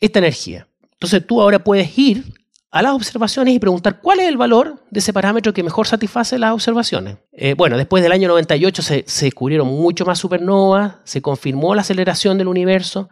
[0.00, 0.68] esta energía.
[0.92, 2.24] Entonces tú ahora puedes ir
[2.70, 6.38] a las observaciones y preguntar cuál es el valor de ese parámetro que mejor satisface
[6.38, 7.18] las observaciones.
[7.32, 11.82] Eh, bueno, después del año 98 se, se descubrieron mucho más supernovas, se confirmó la
[11.82, 13.08] aceleración del universo,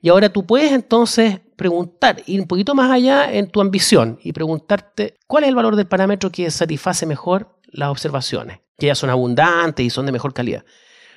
[0.00, 4.32] y ahora tú puedes entonces preguntar, ir un poquito más allá en tu ambición y
[4.32, 9.10] preguntarte cuál es el valor del parámetro que satisface mejor las observaciones, que ya son
[9.10, 10.64] abundantes y son de mejor calidad.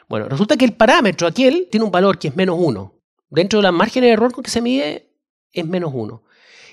[0.08, 2.96] Bueno, resulta que el parámetro aquel tiene un valor que es menos uno.
[3.30, 5.12] Dentro de la margen de error con que se mide
[5.52, 6.24] es menos uno.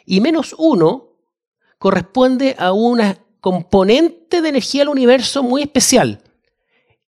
[0.06, 1.18] Y menos uno
[1.78, 6.22] corresponde a una componente de energía del universo muy especial,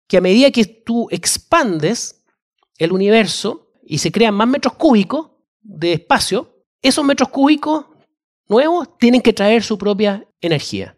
[0.06, 2.24] que a medida que tú expandes
[2.78, 5.30] el universo y se crean más metros cúbicos
[5.60, 7.86] de espacio, esos metros cúbicos
[8.48, 10.96] nuevos tienen que traer su propia energía.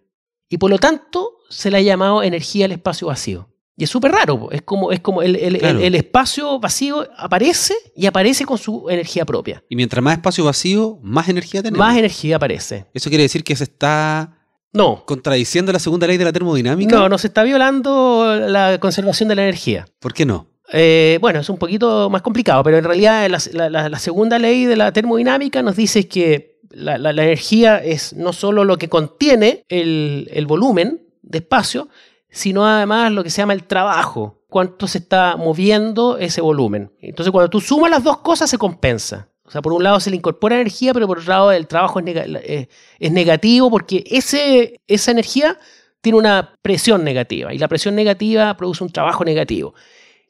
[0.49, 3.49] Y por lo tanto se le ha llamado energía al espacio vacío.
[3.79, 5.79] Y es súper raro, es como, es como el, el- Claro.
[5.79, 9.63] el- el espacio vacío aparece y aparece con su energía propia.
[9.69, 11.87] Y mientras más espacio vacío, más energía tenemos.
[11.87, 12.87] Más energía aparece.
[12.95, 14.39] Eso quiere decir que se está
[14.73, 16.97] No, contradiciendo la segunda ley de la termodinámica.
[16.97, 19.87] no, no se está violando la conservación de la energía.
[20.01, 20.47] ¿Por qué no?
[20.73, 24.77] Eh, bueno, es un poquito más complicado, pero en realidad la, la- segunda ley de
[24.77, 29.65] la termodinámica nos dice que la, la- la energía es no solo lo que contiene
[29.69, 31.89] el, el volumen de espacio,
[32.37, 36.93] sino además lo que se llama el trabajo, cuánto se está moviendo ese volumen.
[37.01, 39.31] Entonces, cuando tú sumas las dos cosas, se compensa.
[39.43, 41.99] O sea, por un lado se le incorpora energía, pero por otro lado el trabajo
[42.01, 42.69] es, eh,
[42.99, 45.59] es negativo porque ese, esa energía
[46.03, 49.75] tiene una presión negativa y la presión negativa produce un trabajo negativo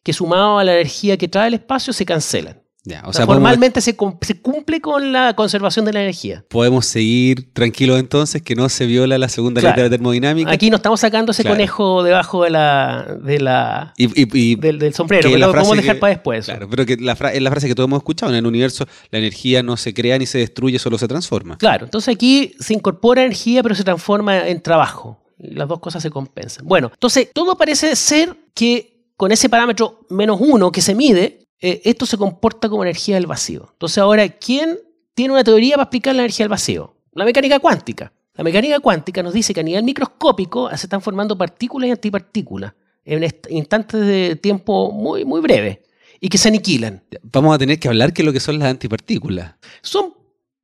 [0.04, 2.62] que sumado a la energía que trae el espacio se cancelan.
[2.88, 5.92] Ya, o O sea, sea, podemos, formalmente se, cum- se cumple con la conservación de
[5.92, 6.44] la energía.
[6.48, 9.74] podemos seguir tranquilos entonces que no se viola la segunda Claro.
[9.76, 10.50] ley de la termodinámica.
[10.52, 11.56] Aquí no estamos sacando ese Claro.
[11.56, 15.76] conejo debajo de la, de la, y, y- y- del, del sombrero, la lo podemos
[15.76, 16.38] dejar que- para después.
[16.40, 16.52] eso.
[16.52, 18.30] Claro, pero que la es la frase que todos hemos escuchado.
[18.30, 21.58] En el universo la energía no se crea ni se destruye, solo se transforma.
[21.58, 25.20] Claro, entonces aquí se incorpora energía, pero se transforma en trabajo.
[25.38, 26.64] Las dos cosas se compensan.
[26.66, 31.80] Bueno, entonces todo parece ser que con ese parámetro menos uno que se mide, eh,
[31.84, 33.68] esto se comporta como energía del vacío.
[33.72, 34.78] Entonces ahora, ¿quién
[35.14, 36.94] tiene una teoría para explicar la energía del vacío?
[37.12, 38.12] La mecánica cuántica.
[38.34, 42.74] La mecánica cuántica nos dice que a nivel microscópico se están formando partículas y antipartículas
[43.04, 45.78] en instantes de tiempo muy, muy breves
[46.20, 47.02] y que se aniquilan.
[47.22, 49.54] Vamos a tener que hablar qué es lo que son las antipartículas.
[49.80, 50.12] Son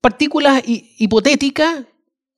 [0.02, 1.84] partículas hi- hipotéticas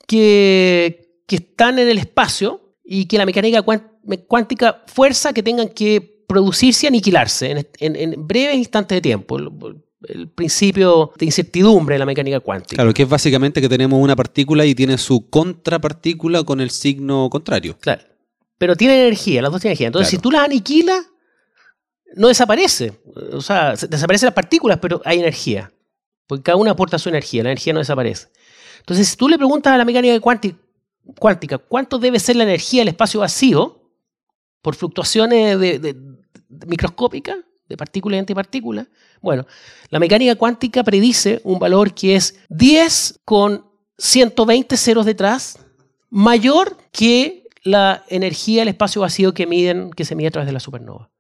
[0.07, 5.43] que, que están en el espacio y que la mecánica cuán- me- cuántica fuerza que
[5.43, 9.39] tengan que producirse y aniquilarse en, est- en- en breves instantes de tiempo.
[10.07, 12.77] El principio de incertidumbre de la mecánica cuántica.
[12.77, 17.31] Claro, que es básicamente que tenemos una partícula y tiene su contrapartícula con el signo
[17.31, 17.77] contrario.
[17.81, 18.03] Claro.
[18.59, 19.87] Pero tiene energía, las dos tienen energía.
[19.87, 20.21] Entonces, Claro.
[20.21, 21.07] si tú las aniquilas,
[22.17, 23.01] no desaparece.
[23.33, 25.73] O sea, se- desaparecen las partículas, pero hay energía.
[26.27, 28.29] Porque cada una aporta su energía, la energía no desaparece.
[28.81, 30.55] Entonces, si tú le preguntas a la mecánica cuánti-
[31.19, 33.81] cuántica cuánto debe ser la energía del espacio vacío
[34.63, 35.97] por fluctuaciones de- de-
[36.67, 37.37] microscópicas
[37.69, 38.89] de partícula y antipartícula,
[39.21, 39.47] bueno,
[39.89, 43.67] la mecánica cuántica predice un valor que es 10 con
[43.99, 45.59] 120 ceros detrás,
[46.11, 50.53] mayor que la energía del espacio vacío que, miden, que se mide a través de
[50.53, 51.11] la supernova.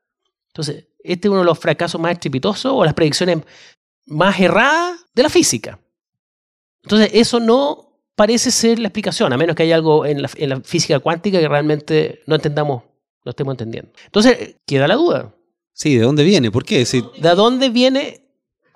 [0.48, 3.38] Entonces, este es uno de los fracasos más estrepitosos o las predicciones
[4.06, 5.80] más erradas de la física.
[6.82, 11.00] Entonces, eso no parece ser la explicación, a menos que haya algo en la física
[11.00, 12.82] cuántica que realmente no entendamos,
[13.24, 13.90] no estemos entendiendo.
[14.04, 15.34] Entonces, queda la duda.
[15.72, 16.50] Sí, ¿de dónde viene?
[16.50, 16.84] ¿Por qué?
[16.84, 18.28] Sí, ¿De dónde viene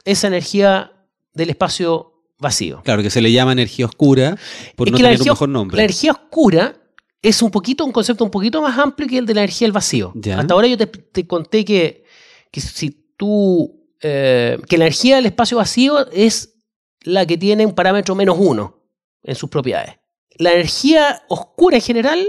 [0.05, 0.93] esa energía
[1.33, 2.83] del espacio vacío?
[2.83, 4.37] claro, que se le llama energía oscura
[4.75, 5.77] por Es no tener un mejor nombre.
[5.77, 6.77] La energía oscura
[7.23, 9.73] es un poquito un concepto un poquito más amplio que el de la energía del
[9.73, 10.13] vacío.
[10.15, 10.41] Ya.
[10.41, 12.05] Hasta ahora yo te, te conté que,
[12.51, 16.55] que si tú eh, que la energía del espacio vacío es
[17.03, 18.85] la que tiene un parámetro menos uno
[19.23, 19.97] en sus propiedades.
[20.37, 22.25] La energía oscura en general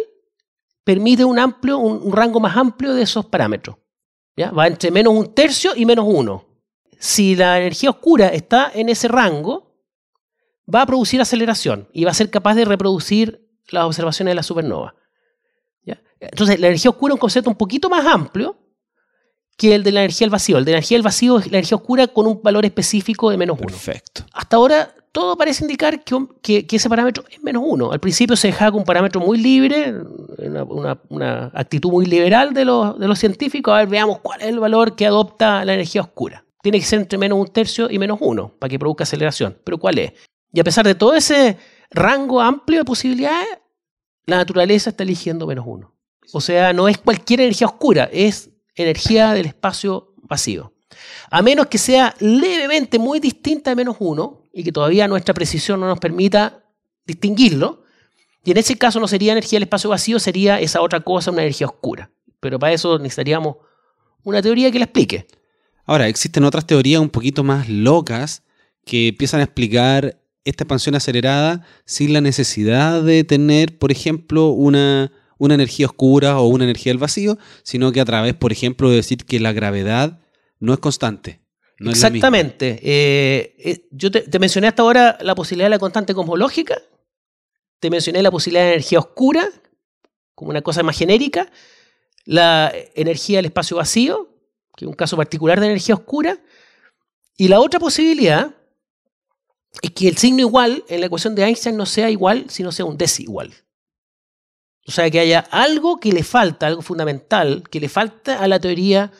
[0.89, 3.75] permite un amplio, un, un rango más amplio de esos parámetros.
[4.35, 4.49] ¿ya?
[4.49, 6.47] Va entre menos un tercio y menos uno.
[6.97, 9.71] Si la energía oscura está en ese rango,
[10.65, 14.41] va a producir aceleración y va a ser capaz de reproducir las observaciones de la
[14.41, 14.95] supernova.
[15.83, 16.01] ¿ya?
[16.19, 18.57] Entonces, la energía oscura es un concepto un poquito más amplio
[19.57, 20.57] que el de la energía del vacío.
[20.57, 23.37] El de la energía del vacío es la energía oscura con un valor específico de
[23.37, 23.67] menos uno.
[23.67, 24.25] Perfecto.
[24.33, 27.91] Hasta ahora todo parece indicar que, ese parámetro es menos uno.
[27.91, 29.93] Al principio se dejaba con un parámetro muy libre,
[31.09, 33.73] una actitud muy liberal de los, de los científicos.
[33.73, 36.45] A ver, veamos cuál es el valor que adopta la energía oscura.
[36.61, 39.57] Tiene que ser entre menos un tercio y menos uno para que produzca aceleración.
[39.63, 40.13] Pero ¿cuál es?
[40.51, 41.57] Y a pesar de todo ese
[41.91, 43.47] rango amplio de posibilidades,
[44.25, 45.93] la naturaleza está eligiendo menos uno.
[46.33, 50.73] O sea, no es cualquier energía oscura, es energía del espacio vacío.
[51.29, 55.79] A menos que sea levemente muy distinta de menos uno y que todavía nuestra precisión
[55.79, 56.63] no nos permita
[57.05, 57.83] distinguirlo.
[58.43, 61.41] Y en ese caso no sería energía del espacio vacío, sería esa otra cosa, una
[61.41, 62.11] energía oscura.
[62.39, 63.57] Pero para eso necesitaríamos
[64.23, 65.27] una teoría que la explique.
[65.85, 68.43] Ahora, existen otras teorías un poquito más locas
[68.85, 75.11] que empiezan a explicar esta expansión acelerada sin la necesidad de tener, por ejemplo, una,
[75.37, 78.97] una energía oscura o una energía del vacío, sino que a través, por ejemplo, de
[78.97, 80.19] decir que la gravedad
[80.59, 81.41] no es constante.
[81.79, 82.79] Exactamente.
[82.83, 86.81] Eh, eh, yo te, te mencioné hasta ahora la posibilidad de la constante cosmológica,
[87.79, 89.49] te mencioné la posibilidad de energía oscura,
[90.35, 91.49] como una cosa más genérica,
[92.25, 94.29] la energía del espacio vacío,
[94.75, 96.37] que es un caso particular de energía oscura,
[97.37, 98.53] y la otra posibilidad
[99.81, 102.85] es que el signo igual en la ecuación de Einstein no sea igual, sino sea
[102.85, 103.53] un desigual.
[104.85, 108.59] O sea, que haya algo que le falta, algo fundamental, que le falta a la
[108.59, 109.11] teoría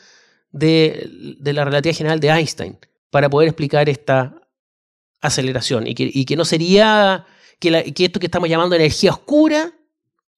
[0.52, 2.78] de, de la relatividad general de Einstein
[3.10, 4.36] para poder explicar esta
[5.20, 7.26] aceleración y que, y que no sería
[7.58, 9.72] que, la- que esto que estamos llamando energía oscura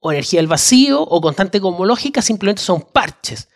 [0.01, 3.49] o energía del vacío o constante cosmológica simplemente son parches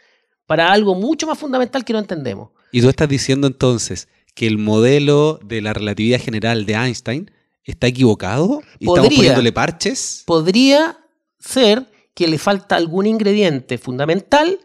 [0.47, 2.51] para algo mucho más fundamental que no entendemos.
[2.71, 7.31] Y tú estás diciendo entonces que el modelo de la relatividad general de Einstein
[7.65, 10.23] está equivocado y estamos poniéndole parches.
[10.27, 10.99] Podría
[11.41, 14.61] ser que le falta algún ingrediente fundamental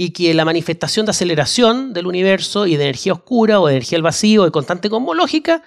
[0.00, 3.96] y que la manifestación de aceleración del universo y de energía oscura o de energía
[3.96, 5.62] del vacío de constante cosmológica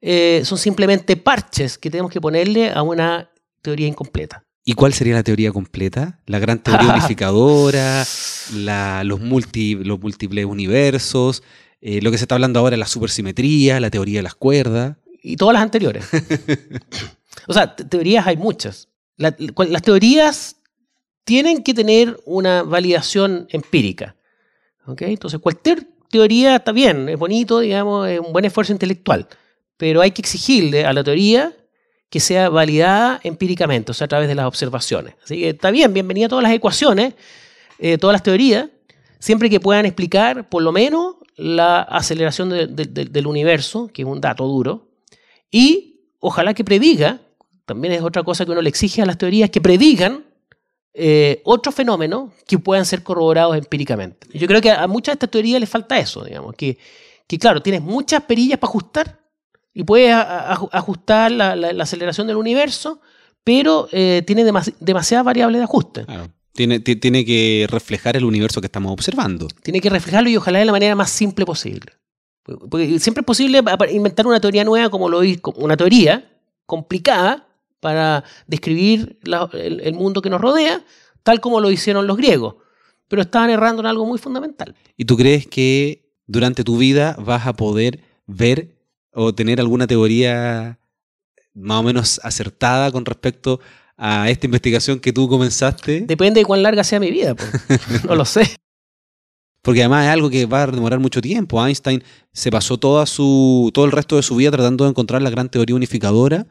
[0.00, 4.42] eh, son simplemente parches que tenemos que ponerle a una teoría incompleta.
[4.64, 6.20] ¿Y cuál sería la teoría completa?
[6.24, 8.02] La gran teoría unificadora,
[8.54, 11.42] la- los, multi- los múltiples universos,
[11.82, 14.96] eh, lo que se está hablando ahora, la supersimetría, la teoría de las cuerdas.
[15.22, 16.04] Y todas las anteriores.
[17.46, 18.88] o sea, te- teorías hay muchas.
[19.18, 19.36] La-
[19.68, 20.55] las teorías
[21.26, 24.14] tienen que tener una validación empírica.
[24.86, 25.02] ¿ok?
[25.02, 29.26] Entonces, cualquier teoría está bien, es bonito, digamos, es un buen esfuerzo intelectual.
[29.76, 31.52] Pero hay que exigirle a la teoría
[32.08, 35.16] que sea validada empíricamente, o sea, a través de las observaciones.
[35.24, 37.14] Así que está bien, bienvenida a todas las ecuaciones,
[37.80, 38.68] eh, todas las teorías,
[39.18, 44.02] siempre que puedan explicar por lo menos la aceleración de- de- de- del universo, que
[44.02, 44.88] es un dato duro,
[45.50, 47.20] y ojalá que prediga,
[47.64, 50.24] también es otra cosa que uno le exige a las teorías, que predigan
[50.98, 54.26] eh, otros fenómenos que puedan ser corroborados empíricamente.
[54.32, 56.78] Yo creo que a muchas de estas teorías les falta eso, digamos, que,
[57.26, 59.20] que claro, tienes muchas perillas para ajustar
[59.74, 63.00] y puedes a- a- ajustar la, la- la aceleración del universo,
[63.44, 66.04] pero eh, tiene demas- demasiadas variables de ajuste.
[66.06, 66.28] Claro.
[66.52, 69.46] Tiene, ti- tiene que reflejar el universo que estamos observando.
[69.62, 71.92] Tiene que reflejarlo y ojalá de la manera más simple posible.
[72.70, 73.60] Porque siempre es posible
[73.90, 75.20] inventar una teoría nueva como lo
[75.56, 76.30] una teoría
[76.64, 77.45] complicada
[77.86, 79.16] para describir
[79.52, 80.84] el, mundo que nos rodea,
[81.22, 82.56] tal como lo hicieron los griegos.
[83.06, 84.74] Pero estaban errando en algo muy fundamental.
[84.96, 88.74] ¿Y tú crees que durante tu vida vas a poder ver
[89.12, 90.80] o tener alguna teoría
[91.54, 93.60] más o menos acertada con respecto
[93.96, 96.00] a esta investigación que tú comenzaste?
[96.00, 97.36] Depende de cuán larga sea mi vida,
[98.08, 98.56] no lo sé.
[99.62, 101.64] Porque además es algo que va a demorar mucho tiempo.
[101.64, 105.30] Einstein se pasó toda su, todo el resto de su vida tratando de encontrar la
[105.30, 106.48] gran teoría unificadora.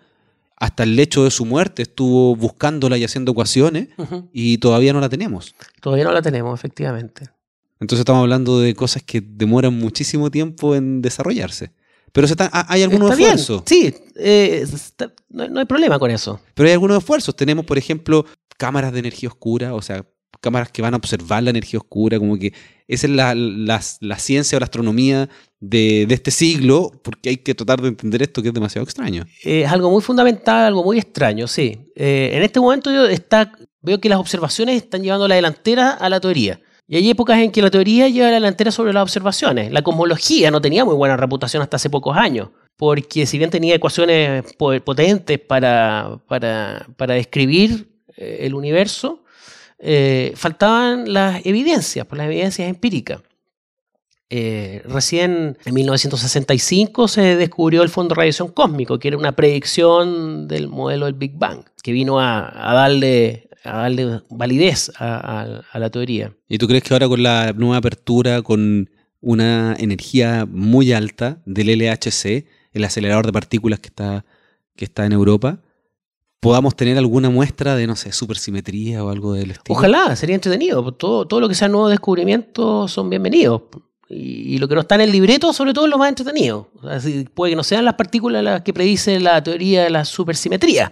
[0.57, 3.89] Hasta el lecho de su muerte estuvo buscándola y haciendo ecuaciones
[4.31, 5.53] y todavía no la tenemos.
[5.81, 7.29] Todavía no la tenemos, efectivamente.
[7.79, 11.71] Entonces estamos hablando de cosas que demoran muchísimo tiempo en desarrollarse.
[12.13, 13.63] Pero hay algunos esfuerzos.
[13.65, 14.65] Sí, eh,
[15.29, 16.39] no, hay problema con eso.
[16.53, 17.35] Pero hay algunos esfuerzos.
[17.35, 18.25] Tenemos, por ejemplo,
[18.57, 20.05] cámaras de energía oscura, o sea,
[20.39, 22.53] cámaras que van a observar la energía oscura, como que
[22.87, 25.29] esa es la, ciencia o la astronomía
[25.69, 29.25] de, este siglo, porque hay que tratar de entender esto que es demasiado extraño.
[29.43, 31.91] es algo muy fundamental, algo muy extraño, sí.
[31.95, 33.51] Eh, en este momento yo está,
[33.81, 36.59] veo que las observaciones están llevando la delantera a la teoría.
[36.87, 39.71] Y hay épocas en que la teoría lleva la delantera sobre las observaciones.
[39.71, 43.75] La cosmología no tenía muy buena reputación hasta hace pocos años, porque si bien tenía
[43.75, 49.23] ecuaciones potentes para, para, para describir eh, el universo,
[49.79, 53.21] eh, faltaban las evidencias, pues las evidencias empíricas.
[54.29, 60.47] Eh, recién en 1965 se descubrió el fondo de radiación cósmico, que era una predicción
[60.47, 66.33] del modelo del Big Bang, que vino a, darle, a darle validez a, la teoría.
[66.49, 68.89] ¿Y tú crees que ahora con la nueva apertura, con
[69.21, 74.25] una energía muy alta del LHC, el acelerador de partículas que está,
[74.75, 75.59] que está en Europa,
[76.39, 79.77] podamos tener alguna muestra de, no sé, supersimetría o algo del estilo.
[79.77, 80.91] Ojalá, sería entretenido.
[80.93, 83.61] Todo, todo lo que sea nuevo descubrimiento son bienvenidos.
[84.09, 86.69] Y, lo que no está en el libreto, sobre todo, es lo más entretenido.
[87.33, 90.91] puede que no sean las partículas las que predice la teoría de la supersimetría.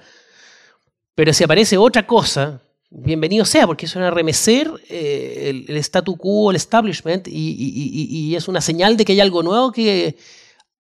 [1.16, 6.49] Pero si aparece otra cosa, bienvenido sea, porque eso es remecer eh, el, statu quo,
[6.49, 10.18] el establishment, y, y, es una señal de que hay algo nuevo que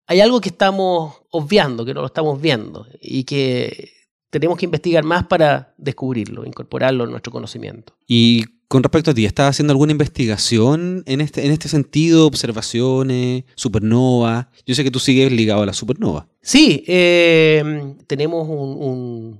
[0.05, 3.91] hay algo que estamos obviando, que no lo estamos viendo, y que
[4.29, 7.95] tenemos que investigar más para descubrirlo, incorporarlo en nuestro conocimiento.
[8.07, 12.25] Y con respecto a ti, ¿estás haciendo alguna investigación en este, en este sentido?
[12.25, 13.43] ¿Observaciones?
[13.53, 14.49] ¿Supernova?
[14.65, 16.25] Yo sé que tú sigues ligado a la supernova.
[16.41, 19.39] Sí, eh, tenemos un,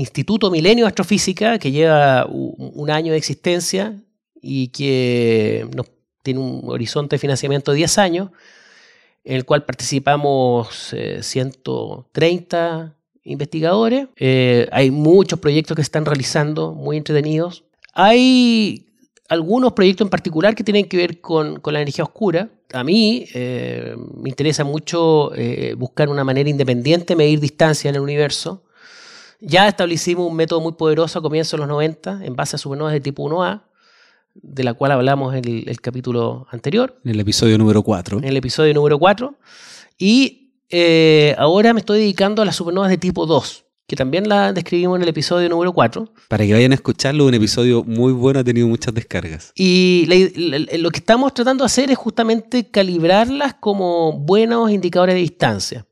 [0.00, 4.02] instituto milenio de astrofísica que lleva un, año de existencia
[4.40, 5.64] y que
[6.24, 8.30] tiene un horizonte de financiamiento de 10 años,
[9.22, 14.08] en el cual participamos 130 eh, investigadores.
[14.16, 17.62] Eh, hay muchos proyectos que se están realizando, muy entretenidos.
[17.92, 18.86] Hay
[19.28, 22.50] algunos proyectos en particular que tienen que ver con, la energía oscura.
[22.72, 27.96] A mí eh, me interesa mucho eh, buscar una manera independiente de medir distancia en
[27.96, 28.64] el universo.
[29.40, 32.92] Ya establecimos un método muy poderoso a comienzos de los 90 en base a supernovas
[32.92, 33.62] de tipo 1A,
[34.34, 36.98] de la cual hablamos en el, el capítulo anterior.
[37.04, 38.18] En el episodio número 4.
[38.18, 39.34] En el episodio número 4.
[39.98, 40.42] Y
[40.74, 44.96] eh, ahora me estoy dedicando a las supernovas de tipo 2, que también la describimos
[44.96, 46.08] en el episodio número 4.
[46.26, 49.52] Para que vayan a escucharlo, un episodio muy bueno, ha tenido muchas descargas.
[49.54, 50.06] Y
[50.78, 55.86] lo que estamos tratando de hacer es justamente calibrarlas como buenos indicadores de distancia,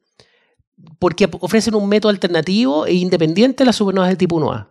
[0.98, 4.68] porque ofrecen un método alternativo e independiente a las supernovas de tipo 1A.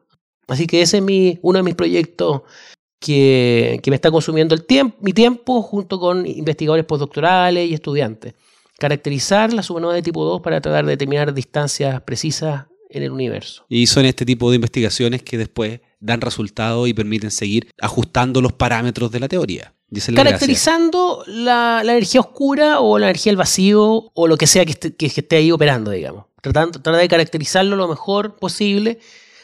[0.47, 2.41] Así que ese es mi, uno de mis proyectos
[2.99, 8.33] que, que me está consumiendo el tiempo, mi tiempo junto con investigadores postdoctorales y estudiantes
[8.79, 13.65] caracterizar la supernova de tipo 2 para tratar de determinar distancias precisas en el universo.
[13.69, 18.53] Y son este tipo de investigaciones que después dan resultados y permiten seguir ajustando los
[18.53, 19.73] parámetros de la teoría.
[20.13, 25.35] Caracterizando la, energía oscura o la energía del vacío o lo que sea que esté,
[25.35, 26.25] ahí operando, digamos.
[26.41, 28.99] Tratando, tratar de caracterizarlo lo mejor posible,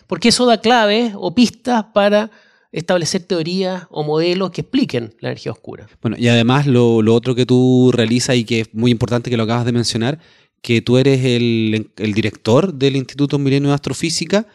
[0.07, 2.29] porque eso da claves o pistas para
[2.71, 5.87] establecer teorías o modelos que expliquen la energía oscura.
[6.01, 9.43] Bueno, y además lo, otro que tú realizas y que es muy importante que lo
[9.43, 10.19] acabas de mencionar,
[10.65, 14.47] que tú eres el, director del Instituto Milenio de Astrofísica,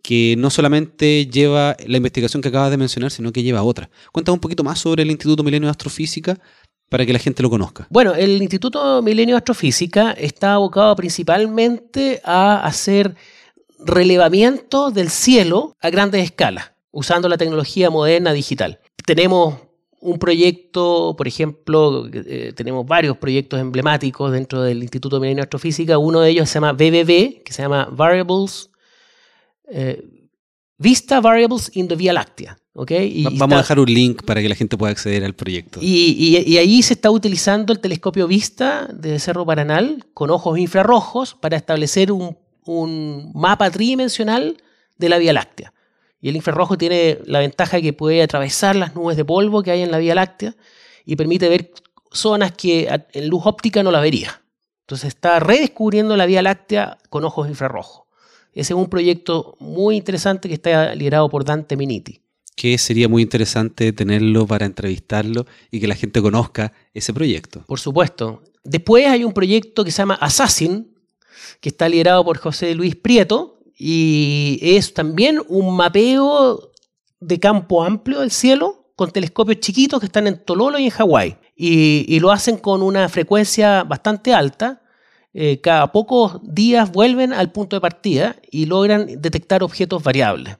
[0.00, 3.90] que no solamente lleva la investigación que acabas de mencionar, sino que lleva otra.
[4.12, 6.38] Cuéntame un poquito más sobre el Instituto Milenio de Astrofísica
[6.88, 7.88] para que la gente lo conozca.
[7.90, 13.16] Bueno, el Instituto Milenio de Astrofísica está abocado principalmente a hacer
[13.80, 18.78] relevamiento del cielo a grandes escalas usando la tecnología moderna digital.
[19.04, 19.65] Tenemos
[20.00, 25.46] un proyecto, por ejemplo, eh, tenemos varios proyectos emblemáticos dentro del Instituto de Milenio de
[25.46, 25.98] Astrofísica.
[25.98, 28.70] Uno de ellos se llama VVV, que se llama Variables,
[29.70, 30.04] eh,
[30.78, 32.58] Vista Variables in the Vía Láctea.
[32.74, 32.90] ¿ok?
[32.90, 35.34] Y Va- está- Vamos a dejar un link para que la gente pueda acceder al
[35.34, 35.78] proyecto.
[35.82, 40.58] y, y- y ahí se está utilizando el telescopio Vista de Cerro Paranal con ojos
[40.58, 42.36] infrarrojos para establecer un,
[42.66, 44.58] un mapa tridimensional
[44.98, 45.72] de la Vía Láctea.
[46.26, 49.70] Y el infrarrojo tiene la ventaja de que puede atravesar las nubes de polvo que
[49.70, 50.56] hay en la Vía Láctea
[51.04, 51.70] y permite ver
[52.10, 54.42] zonas que en luz óptica no la vería.
[54.80, 58.08] Entonces está redescubriendo la Vía Láctea con ojos infrarrojos.
[58.52, 62.20] Ese es un proyecto muy interesante que está liderado por Dante Miniti.
[62.56, 67.62] que sería muy interesante tenerlo para entrevistarlo y que la gente conozca ese proyecto.
[67.68, 68.42] Por supuesto.
[68.64, 70.92] Después hay un proyecto que se llama Assassin,
[71.60, 76.72] que está liderado por José Luis Prieto y es también un mapeo
[77.20, 81.36] de campo amplio del cielo con telescopios chiquitos que están en Tololo y en Hawái.
[81.54, 84.82] Y, lo hacen con una frecuencia bastante alta.
[85.34, 90.56] Eh, cada pocos días vuelven al punto de partida y logran detectar objetos variables.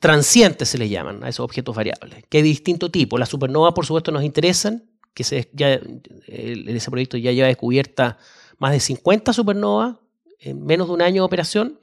[0.00, 3.16] Transientes se le llaman a esos objetos variables, que hay de distinto tipo.
[3.16, 5.80] Las supernovas, por supuesto, nos interesan, que se, ya,
[6.26, 8.18] ese proyecto ya lleva descubierta
[8.58, 9.96] más de 50 supernovas
[10.40, 11.78] en menos de un año de operación,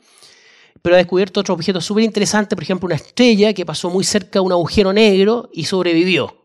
[0.82, 4.40] pero ha descubierto otros objetos súper interesantes, por ejemplo, una estrella que pasó muy cerca
[4.40, 6.36] de un agujero negro y sobrevivió.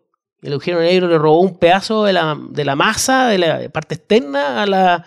[0.42, 3.96] El agujero negro le robó un pedazo de la, de la masa, de la parte
[3.96, 5.04] externa a la,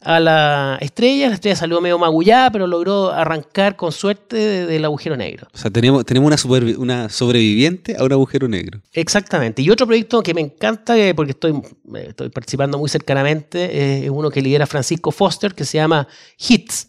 [0.00, 1.26] a la estrella.
[1.28, 5.48] La estrella salió medio magullada, pero logró arrancar con suerte de- del agujero negro.
[5.52, 8.80] O sea, tenemos, tenemos una, supervi- una sobreviviente a un agujero negro.
[8.92, 9.62] Exactamente.
[9.62, 11.60] Y otro proyecto que me encanta, porque estoy,
[11.94, 16.06] estoy participando muy cercanamente, es uno que lidera Francisco Foster, que se llama
[16.36, 16.86] HITS,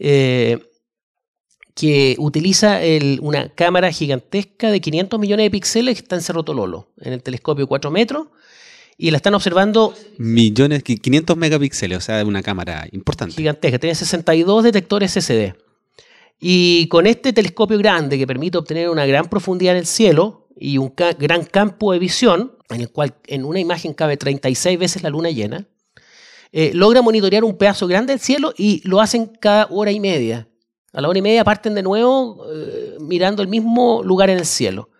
[0.00, 0.58] eh,
[1.78, 6.42] que utiliza el- una cámara gigantesca de 500 millones de píxeles que está en Cerro
[6.42, 8.26] Tololo, en el telescopio de 4 metros,
[8.96, 13.36] y la están observando Millones, qui- 500 megapíxeles, o sea, una cámara importante.
[13.36, 13.78] gigantesca.
[13.78, 15.54] Tiene 62 detectores CCD.
[16.40, 20.78] Y con este telescopio grande que permite obtener una gran profundidad en el cielo y
[20.78, 25.02] un ca- gran campo de visión, en el cual en una imagen cabe 36 veces
[25.04, 25.66] la luna llena,
[26.52, 30.48] eh, logra monitorear un pedazo grande del cielo y lo hacen cada hora y media.
[30.92, 34.46] A la hora y media parten de nuevo eh, mirando el mismo lugar en el
[34.46, 34.90] cielo.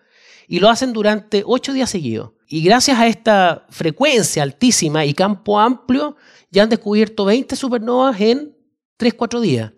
[0.47, 2.31] Y lo hacen durante ocho días seguidos.
[2.47, 6.15] Y gracias a esta frecuencia altísima y campo amplio,
[6.51, 8.55] ya han descubierto 20 supernovas en
[8.97, 9.71] 3-4 días.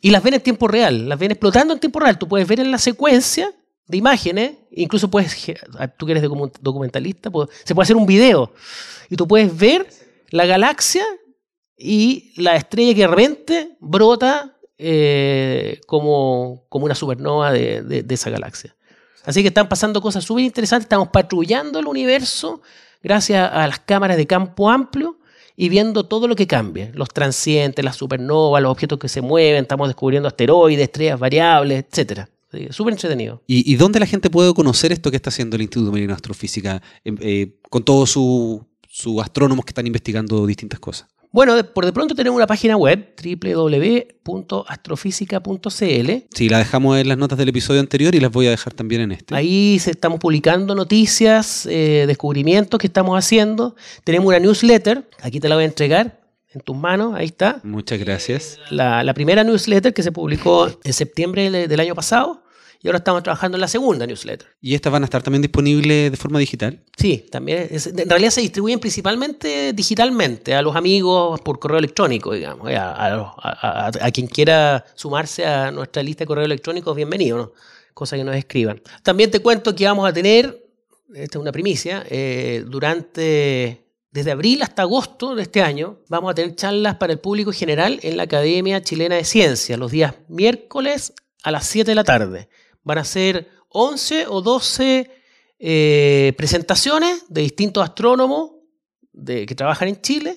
[0.00, 2.18] Y las ven en tiempo real, las ven explotando en tiempo real.
[2.18, 3.54] Tú puedes ver en la secuencia
[3.86, 5.56] de imágenes, incluso puedes, ge-
[5.96, 7.30] tú que eres docu- documentalista,
[7.64, 8.52] se puede hacer un video
[9.08, 9.88] y tú puedes ver
[10.30, 11.04] la galaxia
[11.76, 18.30] y la estrella que de repente brota eh, como, como una supernova de, de- esa
[18.30, 18.74] galaxia.
[19.24, 22.60] Así que están pasando cosas súper interesantes, estamos patrullando el universo
[23.02, 25.18] gracias a las cámaras de campo amplio
[25.56, 29.62] y viendo todo lo que cambia, los transientes, las supernovas, los objetos que se mueven,
[29.62, 32.26] estamos descubriendo asteroides, estrellas variables, etc.
[32.70, 33.42] Súper entretenido.
[33.46, 36.82] ¿Y, dónde la gente puede conocer esto que está haciendo el Instituto Marino de Astrofísica
[37.04, 38.60] eh, eh, con todos sus
[38.94, 41.08] sus astrónomos que están investigando distintas cosas?
[41.34, 46.10] Bueno, de- por de pronto tenemos una página web, www.astrofísica.cl.
[46.32, 49.00] Sí, la dejamos en las notas del episodio anterior y las voy a dejar también
[49.00, 49.34] en este.
[49.34, 53.74] Ahí se- estamos publicando noticias, eh, descubrimientos que estamos haciendo.
[54.04, 56.20] Tenemos una newsletter, aquí te la voy a entregar
[56.52, 57.58] en tus manos, ahí está.
[57.64, 58.60] Muchas gracias.
[58.70, 62.43] La, la primera newsletter que se publicó en septiembre de- del año pasado
[62.84, 64.46] y ahora estamos trabajando en la segunda newsletter.
[64.60, 66.84] ¿Y estas van a estar también disponibles de forma digital?
[66.96, 72.32] Sí, también es- en realidad se distribuyen principalmente digitalmente a los amigos por correo electrónico,
[72.34, 72.70] digamos.
[72.70, 76.44] eh, A, a los- a- a- a quien quiera sumarse a nuestra lista de correo
[76.44, 77.52] electrónico, bienvenido, ¿no?
[77.94, 78.82] Cosa que nos escriban.
[79.02, 80.66] También te cuento que vamos a tener,
[81.14, 86.34] esta es una primicia, eh, durante, desde abril hasta agosto de este año, vamos a
[86.34, 91.12] tener charlas para el público general en la Academia Chilena de Ciencias, los días miércoles
[91.42, 92.48] a las 7 de la tarde.
[92.84, 95.10] Van a ser 11 o 12
[95.58, 98.52] eh, presentaciones de distintos astrónomos
[99.12, 100.36] de, que trabajan en Chile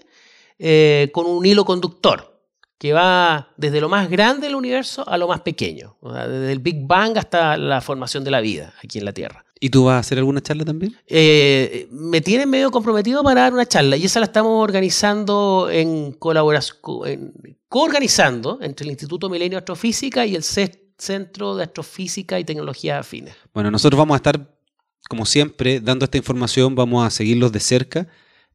[0.58, 2.41] eh, con un hilo conductor
[2.78, 6.52] que va desde lo más grande del universo a lo más pequeño, o sea, desde
[6.52, 9.43] el Big Bang hasta la formación de la vida aquí en la Tierra.
[9.60, 10.95] ¿Y tú vas a hacer alguna charla también?
[11.08, 16.12] Eh, me tienen medio comprometido para dar una charla y esa la estamos organizando en
[16.14, 16.78] colaboración,
[17.68, 23.00] coorganizando entre el Instituto Milenio de Astrofísica y el CES Centro de Astrofísica y Tecnologías
[23.00, 23.36] Afines.
[23.54, 24.58] Bueno, nosotros vamos a estar,
[25.10, 28.08] como siempre, dando esta información, vamos a seguirlos de cerca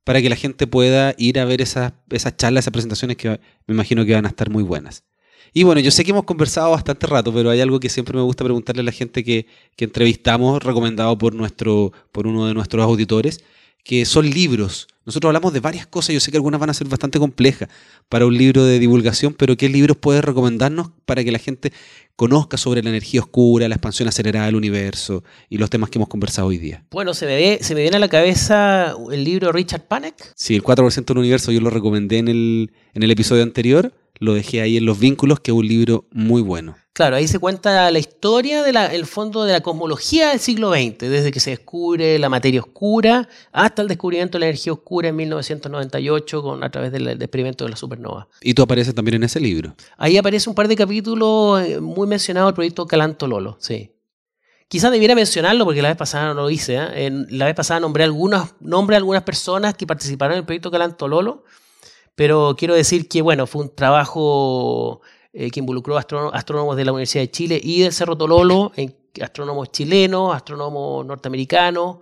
[0.04, 3.28] para que la gente pueda ir a ver esas, esas charlas, esas presentaciones que
[3.66, 5.04] me imagino que van a estar muy buenas.
[5.54, 8.22] Y bueno, yo sé que hemos conversado bastante rato, pero hay algo que siempre me
[8.22, 12.82] gusta preguntarle a la gente que, que entrevistamos, recomendado por, nuestro, por uno de nuestros
[12.82, 13.44] auditores,
[13.82, 14.86] que son libros.
[15.04, 17.68] Nosotros hablamos de varias cosas, yo sé que algunas van a ser bastante complejas
[18.08, 21.72] para un libro de divulgación, pero ¿qué libros puedes recomendarnos para que la gente
[22.14, 26.08] conozca sobre la energía oscura, la expansión acelerada del universo y los temas que hemos
[26.08, 26.84] conversado hoy día?
[26.92, 30.32] Bueno, se me, se me viene a la cabeza el libro de Richard Panek.
[30.36, 34.34] Sí, el 4% del universo yo lo recomendé en el, en el episodio anterior, lo
[34.34, 36.76] dejé ahí en Los Vínculos, que es un libro muy bueno.
[36.92, 41.32] Claro, ahí se cuenta la historia del fondo de la cosmología del siglo XX, desde
[41.32, 46.42] que se descubre la materia oscura hasta el descubrimiento de la energía oscura en 1998
[46.42, 48.28] con, a través del, experimento de la supernova.
[48.40, 49.74] Y tú apareces también en ese libro.
[49.96, 53.90] Ahí aparece un par de capítulos eh, muy mencionados el proyecto Calanto Lolo, sí.
[54.68, 56.76] Quizás debiera mencionarlo porque la vez pasada no lo hice.
[56.78, 57.10] ¿eh?
[57.30, 61.44] la vez pasada nombré algunas, nombré algunas personas que participaron en el proyecto Calanto Lolo,
[62.14, 65.00] pero quiero decir que bueno, fue un trabajo
[65.32, 68.72] eh, que involucró astrónomos de la Universidad de Chile y del Cerro Tololo,
[69.20, 71.98] astrónomos chilenos, astrónomos norteamericanos.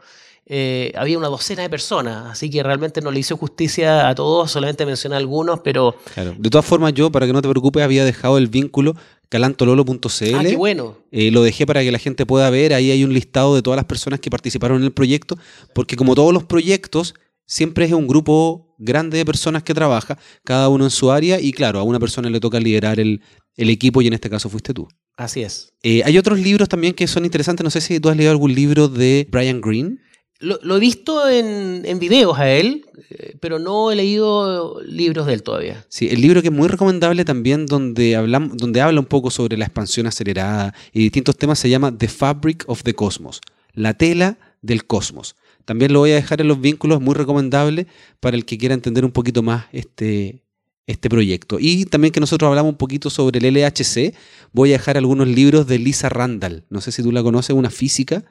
[0.53, 4.51] Eh, había una docena de personas, así que realmente no le hice justicia a todos,
[4.51, 5.95] solamente mencioné algunos, pero...
[6.13, 6.35] Claro.
[6.37, 8.97] De todas formas, yo, para que no te preocupes, había dejado el vínculo
[9.29, 10.35] calantololo.cl.
[10.35, 10.97] Ah, qué bueno.
[11.13, 13.77] Eh, lo dejé para que la gente pueda ver, ahí hay un listado de todas
[13.77, 15.39] las personas que participaron en el proyecto,
[15.73, 17.15] porque como todos los proyectos,
[17.51, 21.53] siempre es un grupo grande de personas que trabaja, cada uno en su área, y
[21.53, 23.21] claro, a una persona le toca liderar el,
[23.57, 24.89] equipo y en este caso fuiste tú.
[25.17, 25.75] Así es.
[25.83, 28.55] Eh, hay otros libros también que son interesantes, no sé si tú has leído algún
[28.55, 29.99] libro de Brian Greene.
[30.39, 35.35] Lo, he visto en, en, videos a él, eh, pero no he leído libros de
[35.35, 35.85] él todavía.
[35.91, 39.59] Sí, el libro que es muy recomendable también, donde, hablamos, donde habla un poco sobre
[39.59, 43.43] la expansión acelerada y distintos temas, se llama The Fabric of the Cosmos,
[43.75, 45.37] la tela del cosmos.
[45.65, 47.87] También lo voy a dejar en los vínculos, muy recomendable
[48.21, 50.43] para el que quiera entender un poquito más este,
[50.87, 51.59] este proyecto.
[51.61, 54.15] Y también que nosotros hablamos un poquito sobre el LHC,
[54.53, 56.65] voy a dejar algunos libros de Lisa Randall.
[56.71, 58.25] No sé si tú la conoces, una física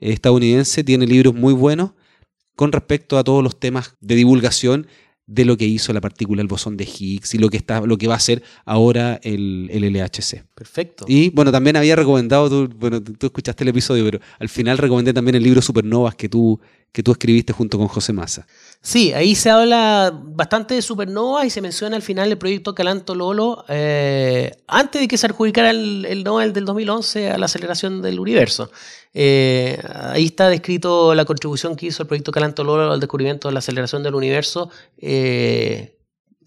[0.00, 1.90] estadounidense, tiene libros muy buenos
[2.56, 4.86] con respecto a todos los temas de divulgación
[5.28, 7.98] de lo que hizo la partícula del bosón de Higgs y lo que, está, lo
[7.98, 10.42] que va a hacer ahora el, el LHC.
[10.54, 11.04] Perfecto.
[11.06, 15.12] Y bueno, también había recomendado, tú, bueno, tú escuchaste el episodio, pero al final recomendé
[15.12, 16.58] también el libro Supernovas que tú,
[16.92, 18.46] que tú escribiste junto con José Massa.
[18.80, 23.14] Sí, ahí se habla bastante de supernovas y se menciona al final el proyecto Calanto
[23.14, 28.02] Lolo eh, antes de que se adjudicara el, el, Nobel del 2011 a la aceleración
[28.02, 28.70] del universo.
[29.14, 33.52] Eh, ahí está descrito la contribución que hizo el proyecto Calanto Lolo al descubrimiento de
[33.52, 34.70] la aceleración del universo.
[34.96, 35.98] Eh,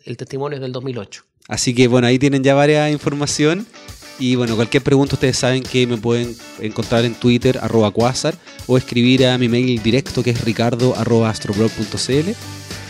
[0.05, 1.23] el testimonio es del 2008.
[1.47, 3.67] Así que bueno, ahí tienen ya varias información.
[4.21, 8.35] Y bueno, cualquier pregunta ustedes saben que me pueden encontrar en Twitter, arroba quasar,
[8.67, 11.33] o escribir a mi mail directo que es ricardo arroba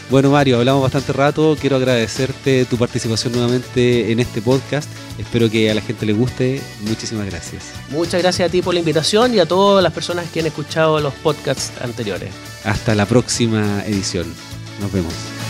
[0.09, 1.55] Bueno, Mario, hablamos bastante rato.
[1.57, 4.89] Quiero agradecerte tu participación nuevamente en este podcast.
[5.17, 6.61] Espero que a la gente le guste.
[6.81, 7.63] Muchísimas gracias.
[7.91, 10.99] Muchas gracias a ti por la invitación y a todas las personas que han escuchado
[10.99, 12.29] los podcasts anteriores.
[12.65, 14.27] Hasta la próxima edición.
[14.81, 15.40] Nos vemos.